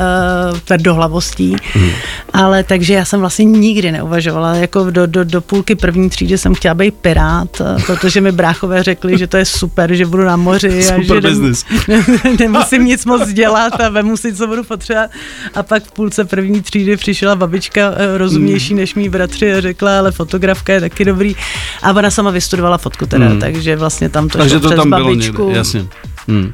tvrdohlavostí. 0.64 1.56
Ale 2.32 2.64
takže 2.64 2.94
já 2.94 3.04
jsem 3.04 3.20
vlastně 3.20 3.44
nikdy 3.44 3.92
neuvažovala, 3.92 4.54
jako 4.54 4.90
do, 4.90 5.06
do, 5.06 5.24
do 5.24 5.40
půlky 5.40 5.74
první 5.74 6.10
třídy 6.10 6.38
jsem 6.38 6.54
chtěla 6.54 6.74
být 6.74 6.94
pirát, 6.94 7.60
a 7.60 7.76
protože 7.86 8.20
mi 8.20 8.32
bráchové 8.32 8.82
řekli, 8.82 9.18
že 9.18 9.26
to 9.26 9.36
je 9.36 9.44
super, 9.44 9.94
že 9.94 10.06
budu 10.06 10.24
na 10.24 10.36
moři 10.36 10.68
a 10.78 10.82
Super 10.82 11.04
že 11.04 11.12
nem- 11.14 11.22
business. 11.22 11.64
nemusím 12.38 12.84
nic 12.84 13.04
moc 13.04 13.28
dělat 13.28 13.80
a 13.80 13.88
vemu 13.88 14.16
si, 14.16 14.34
co 14.34 14.46
budu 14.46 14.64
potřebovat. 14.64 15.10
A 15.54 15.62
pak 15.62 15.84
v 15.84 15.92
půlce 15.92 16.24
první 16.24 16.62
třídy 16.62 16.96
přišla 16.96 17.36
babička 17.36 17.80
eh, 17.96 18.18
rozumnější 18.18 18.74
než 18.74 18.94
mý 18.94 19.08
bratři 19.08 19.52
a 19.52 19.60
řekla, 19.60 19.98
ale 19.98 20.12
fotografka 20.12 20.72
je 20.72 20.80
taky 20.80 21.04
dobrý. 21.04 21.36
A 21.82 21.92
ona 21.92 22.10
sama 22.10 22.30
vystudovala 22.30 22.78
fotku 22.78 23.06
teda, 23.06 23.26
Hmm. 23.28 23.40
takže 23.40 23.76
vlastně 23.76 24.08
tam 24.08 24.28
to 24.28 24.38
Takže 24.38 24.50
šlo 24.54 24.60
to 24.60 24.68
přes 24.68 24.76
tam 24.78 24.90
bylo 24.90 25.04
babičku. 25.04 25.42
někde, 25.44 25.58
jasně. 25.58 25.86
Hmm. 26.28 26.44
Uh, 26.44 26.50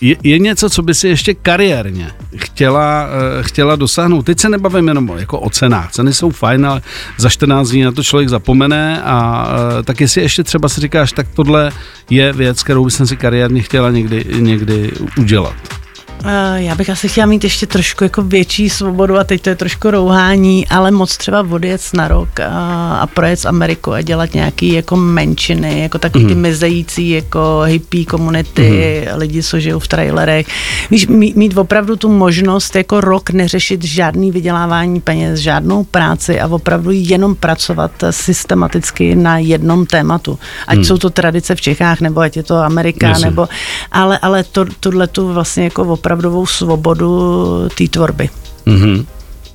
je, 0.00 0.16
je 0.22 0.38
něco, 0.38 0.70
co 0.70 0.82
by 0.82 0.94
si 0.94 1.08
ještě 1.08 1.34
kariérně 1.34 2.10
chtěla, 2.36 3.04
uh, 3.04 3.42
chtěla 3.42 3.76
dosáhnout? 3.76 4.22
Teď 4.22 4.40
se 4.40 4.48
nebavím 4.48 4.88
jenom 4.88 5.10
jako 5.16 5.40
o 5.40 5.50
cenách. 5.50 5.92
Ceny 5.92 6.14
jsou 6.14 6.30
fajn, 6.30 6.66
ale 6.66 6.82
za 7.16 7.28
14 7.28 7.68
dní 7.68 7.82
na 7.82 7.92
to 7.92 8.02
člověk 8.02 8.28
zapomene 8.28 9.02
a 9.02 9.46
uh, 9.46 9.82
tak 9.82 10.00
jestli 10.00 10.22
ještě 10.22 10.44
třeba 10.44 10.68
si 10.68 10.80
říkáš, 10.80 11.12
tak 11.12 11.26
tohle 11.34 11.72
je 12.10 12.32
věc, 12.32 12.62
kterou 12.62 12.84
bych 12.84 12.94
si 12.94 13.16
kariérně 13.16 13.62
chtěla 13.62 13.90
někdy, 13.90 14.24
někdy 14.38 14.92
udělat. 15.18 15.83
Eh, 16.26 16.62
Já 16.62 16.74
bych 16.74 16.90
asi 16.90 17.08
chtěla 17.08 17.26
mít 17.26 17.44
ještě 17.44 17.66
trošku 17.66 18.04
jako 18.04 18.22
větší 18.22 18.70
svobodu 18.70 19.18
a 19.18 19.24
teď 19.24 19.42
to 19.42 19.48
je 19.48 19.56
trošku 19.56 19.90
rouhání, 19.90 20.68
ale 20.68 20.90
moc 20.90 21.16
třeba 21.16 21.46
odjet 21.50 21.80
na 21.94 22.08
rok 22.08 22.40
a, 22.40 22.48
a 22.96 23.06
projet 23.06 23.36
z 23.40 23.44
Ameriku 23.44 23.92
a 23.92 24.02
dělat 24.02 24.34
nějaký 24.34 24.72
jako 24.72 24.96
menšiny, 24.96 25.80
jako 25.80 25.98
takový 25.98 26.26
ty 26.26 26.34
mizející 26.34 27.10
jako 27.10 27.60
hippie 27.64 28.04
komunity, 28.04 29.06
lidi, 29.14 29.42
co 29.42 29.60
žijou 29.60 29.78
v 29.78 29.88
trailerech. 29.88 30.46
Víš, 30.90 31.06
mít, 31.06 31.36
mít 31.36 31.56
opravdu 31.58 31.96
tu 31.96 32.08
možnost 32.12 32.76
jako 32.76 33.00
rok 33.00 33.30
neřešit 33.30 33.84
žádný 33.84 34.30
vydělávání 34.30 35.00
peněz, 35.00 35.40
žádnou 35.40 35.84
práci 35.84 36.40
a 36.40 36.46
opravdu 36.46 36.90
jenom 36.92 37.34
pracovat 37.34 37.90
systematicky 38.10 39.14
na 39.14 39.38
jednom 39.38 39.86
tématu. 39.86 40.38
Ať 40.66 40.84
jsou 40.84 40.98
to 40.98 41.10
tradice 41.10 41.54
v 41.54 41.60
Čechách, 41.60 42.00
nebo 42.00 42.20
ať 42.20 42.36
je 42.36 42.42
to 42.42 42.56
Amerika, 42.56 43.08
Jasně. 43.08 43.24
nebo 43.26 43.48
ale, 43.92 44.18
ale 44.18 44.44
to, 44.44 44.64
tuhle 44.80 45.06
tu 45.06 45.32
vlastně 45.32 45.64
jako 45.64 45.84
opravdovou 46.14 46.46
svobodu 46.46 47.68
té 47.78 47.88
tvorby. 47.88 48.28
Mhm. 48.66 49.06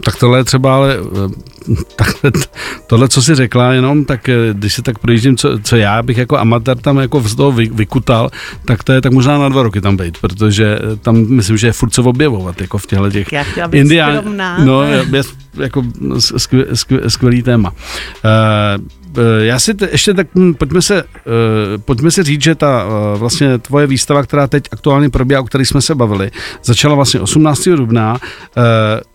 Tak 0.04 0.16
tohle 0.16 0.40
je 0.40 0.44
třeba, 0.44 0.76
ale 0.76 0.98
eh, 0.98 1.76
takhle, 1.96 2.32
tohle, 2.88 3.10
co 3.10 3.22
jsi 3.22 3.36
řekla 3.36 3.74
jenom, 3.74 4.06
tak 4.06 4.30
eh, 4.30 4.36
když 4.54 4.74
se 4.74 4.82
tak 4.82 5.00
projíždím, 5.00 5.38
co, 5.38 5.60
co 5.64 5.76
já 5.76 6.04
bych 6.04 6.18
jako 6.18 6.38
amatér 6.38 6.78
tam 6.78 6.98
jako 6.98 7.22
z 7.22 7.36
toho 7.36 7.52
vy, 7.52 7.70
vykutal, 7.74 8.30
tak 8.66 8.84
to 8.84 8.94
je 8.94 9.02
tak 9.02 9.12
možná 9.12 9.38
na 9.38 9.50
dva 9.50 9.64
roky 9.64 9.82
tam 9.82 9.98
být, 9.98 10.18
protože 10.22 10.80
eh, 10.80 10.96
tam 10.96 11.16
myslím, 11.28 11.58
že 11.58 11.68
je 11.68 11.74
furt 11.74 11.90
co 11.90 12.04
objevovat, 12.04 12.62
jako 12.62 12.78
v 12.78 12.88
těchto 12.88 13.12
těch 13.12 13.28
skromná. 14.20 14.58
No, 14.66 14.84
je, 14.84 15.06
je 15.12 15.24
jako 15.58 15.84
skvělý, 16.38 16.68
skvělý 17.08 17.44
téma. 17.44 17.70
Uh, 17.70 18.86
já 19.40 19.60
si 19.60 19.74
te, 19.74 19.90
ještě 19.92 20.14
tak 20.14 20.28
hm, 20.36 20.54
pojďme 20.54 20.82
se, 20.82 21.04
uh, 21.04 21.10
pojďme 21.86 22.12
si 22.12 22.24
říct, 22.24 22.42
že 22.42 22.56
ta 22.56 22.86
uh, 22.86 23.20
vlastně 23.20 23.58
tvoje 23.58 23.88
výstava, 23.88 24.24
která 24.24 24.48
teď 24.48 24.64
aktuálně 24.72 25.10
probíhá, 25.10 25.42
o 25.42 25.44
které 25.44 25.66
jsme 25.66 25.82
se 25.82 25.96
bavili, 25.96 26.32
začala 26.64 26.96
vlastně 26.96 27.20
18. 27.20 27.68
dubna, 27.68 28.14
uh, 28.14 28.64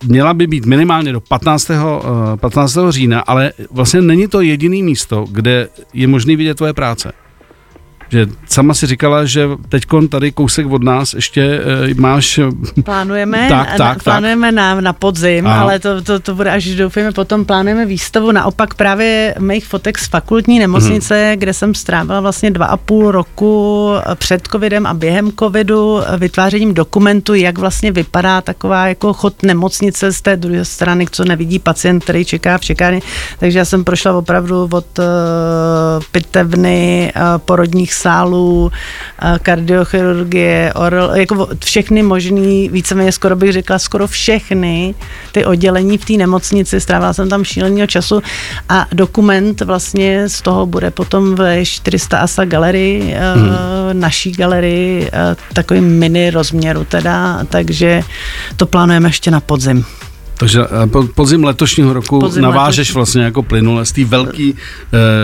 měla 0.09 0.33
by 0.33 0.47
být 0.47 0.65
minimálně 0.65 1.13
do 1.13 1.21
15. 1.21 1.69
Uh, 1.69 1.75
15. 2.35 2.77
října, 2.89 3.19
ale 3.19 3.53
vlastně 3.71 4.01
není 4.01 4.27
to 4.27 4.41
jediný 4.41 4.83
místo, 4.83 5.25
kde 5.31 5.67
je 5.93 6.07
možný 6.07 6.35
vidět 6.35 6.57
tvoje 6.57 6.73
práce. 6.73 7.24
Že 8.09 8.25
sama 8.49 8.73
si 8.73 8.87
říkala, 8.87 9.25
že 9.25 9.47
teď 9.69 9.83
tady 10.09 10.31
kousek 10.31 10.67
od 10.71 10.83
nás 10.83 11.13
ještě 11.13 11.59
uh, 11.93 11.99
máš... 11.99 12.39
Plánujeme, 12.83 13.45
Tak, 13.49 13.67
tak, 13.77 13.79
na, 13.79 13.93
tak. 13.93 14.03
plánujeme 14.03 14.51
na, 14.51 14.81
na 14.81 14.93
podzim, 14.93 15.47
Aha. 15.47 15.61
ale 15.61 15.79
to, 15.79 16.01
to, 16.01 16.19
to 16.19 16.35
bude 16.35 16.51
až 16.51 16.75
doufejme, 16.75 17.11
potom 17.11 17.45
plánujeme 17.45 17.85
výstavu. 17.85 18.31
Naopak 18.31 18.73
právě 18.73 19.35
mých 19.39 19.65
fotek 19.65 19.97
z 19.97 20.07
fakultní 20.07 20.59
nemocnice, 20.59 21.25
Mhm. 21.29 21.39
kde 21.39 21.53
jsem 21.53 21.75
strávila 21.75 22.19
vlastně 22.21 22.51
dva 22.51 22.65
a 22.65 22.77
půl 22.77 23.11
roku 23.11 23.89
před 24.15 24.47
covidem 24.51 24.85
a 24.85 24.93
během 24.93 25.31
covidu 25.39 25.99
vytvářením 26.17 26.73
dokumentu, 26.73 27.33
jak 27.33 27.57
vlastně 27.57 27.91
vypadá 27.91 28.41
taková 28.41 28.87
jako 28.87 29.13
chod 29.13 29.43
nemocnice 29.43 30.11
z 30.13 30.21
té 30.21 30.37
druhé 30.37 30.65
strany, 30.65 31.05
co 31.11 31.23
nevidí 31.25 31.59
pacient, 31.59 32.03
který 32.03 32.25
čeká 32.25 32.57
v 32.57 32.61
čekárně. 32.61 33.01
Takže 33.39 33.59
já 33.59 33.65
jsem 33.65 33.83
prošla 33.83 34.13
opravdu 34.13 34.63
od 34.71 34.99
uh, 34.99 35.05
pitevny, 36.11 37.13
uh, 37.15 37.21
porodních 37.37 37.93
sálů, 37.95 38.71
uh, 39.23 39.37
kardiochirurgie, 39.41 40.73
oral, 40.75 41.15
jako 41.15 41.47
všechny 41.65 42.03
možný, 42.03 42.69
víceméně 42.69 43.11
skoro 43.11 43.35
bych 43.35 43.51
řekla, 43.51 43.79
skoro 43.79 44.07
všechny 44.07 44.95
ty 45.31 45.45
oddělení 45.45 45.97
v 45.97 46.05
té 46.05 46.13
nemocnici, 46.13 46.81
strávila 46.81 47.13
jsem 47.13 47.29
tam 47.29 47.43
šíleného 47.43 47.87
času 47.87 48.21
a 48.69 48.87
dokument 48.93 49.61
vlastně 49.61 50.29
z 50.29 50.41
toho 50.41 50.65
bude 50.65 50.91
potom 50.91 51.35
ve 51.35 51.65
400 51.65 52.17
ASA 52.17 52.45
galerii, 52.45 53.15
hmm. 53.35 53.49
naší 53.93 54.31
galerii, 54.31 55.01
uh, 55.01 55.09
takový 55.53 55.81
mini 55.81 56.29
rozměru 56.29 56.83
teda, 56.83 57.43
takže 57.49 58.01
to 58.55 58.65
plánujeme 58.65 59.09
ještě 59.09 59.31
na 59.31 59.39
podzim. 59.39 59.85
Takže 60.37 60.61
eh, 60.83 60.87
po- 60.87 61.07
podzim 61.07 61.43
letošního 61.43 61.93
roku 61.93 62.19
Podzim 62.19 62.41
navážeš 62.43 62.77
letošní. 62.77 62.93
vlastně 62.95 63.23
jako 63.23 63.43
plynule 63.43 63.85
z 63.85 63.91
té 63.91 64.05
velké 64.05 64.43
e, 64.43 64.53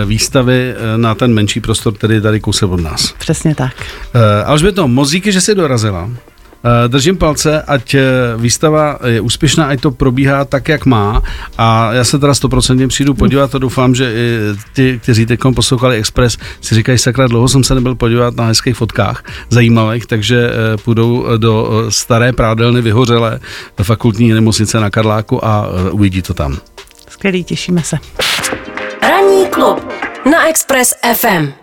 výstavy 0.06 0.74
e, 0.94 0.98
na 0.98 1.14
ten 1.14 1.34
menší 1.34 1.60
prostor, 1.60 1.94
který 1.94 2.14
je 2.14 2.20
tady 2.20 2.40
kousek 2.40 2.68
od 2.70 2.80
nás. 2.80 3.12
Přesně 3.18 3.54
tak. 3.54 3.72
E, 4.14 4.44
Alžběto, 4.44 4.88
moc 4.88 5.10
díky, 5.10 5.32
že 5.32 5.40
jsi 5.40 5.54
dorazila. 5.54 6.10
E, 6.64 6.88
držím 6.88 7.16
palce, 7.16 7.62
ať 7.62 7.94
e, 7.94 8.00
výstava 8.36 8.98
je 9.06 9.20
úspěšná, 9.20 9.66
ať 9.66 9.80
to 9.80 9.90
probíhá 9.90 10.44
tak, 10.44 10.68
jak 10.68 10.86
má. 10.86 11.22
A 11.58 11.92
já 11.92 12.04
se 12.04 12.18
teda 12.18 12.34
stoprocentně 12.34 12.88
přijdu 12.88 13.14
podívat 13.14 13.54
a 13.54 13.58
doufám, 13.58 13.94
že 13.94 14.12
i 14.12 14.38
ti, 14.74 14.98
kteří 15.02 15.26
teď 15.26 15.40
poslouchali 15.54 15.96
Express, 15.96 16.38
si 16.60 16.74
říkají, 16.74 16.98
sakra, 16.98 17.26
dlouho 17.26 17.48
jsem 17.48 17.64
se 17.64 17.74
nebyl 17.74 17.94
podívat 17.94 18.36
na 18.36 18.44
hezkých 18.44 18.76
fotkách 18.76 19.24
zajímavých, 19.50 20.06
takže 20.06 20.50
e, 20.50 20.76
půjdou 20.76 21.26
do 21.36 21.84
staré 21.88 22.32
prádelny 22.32 22.80
vyhořelé 22.80 23.40
fakultní 23.82 24.32
nemocnice 24.32 24.80
na 24.80 24.90
Karláku 24.90 25.44
a 25.44 25.68
uvidí 25.90 26.22
to 26.22 26.34
tam. 26.34 26.58
Skvělý, 27.08 27.44
těšíme 27.44 27.82
se. 27.82 27.98
Ranní 29.02 29.46
klub 29.46 29.92
na 30.30 30.48
Express 30.48 30.94
FM. 31.14 31.61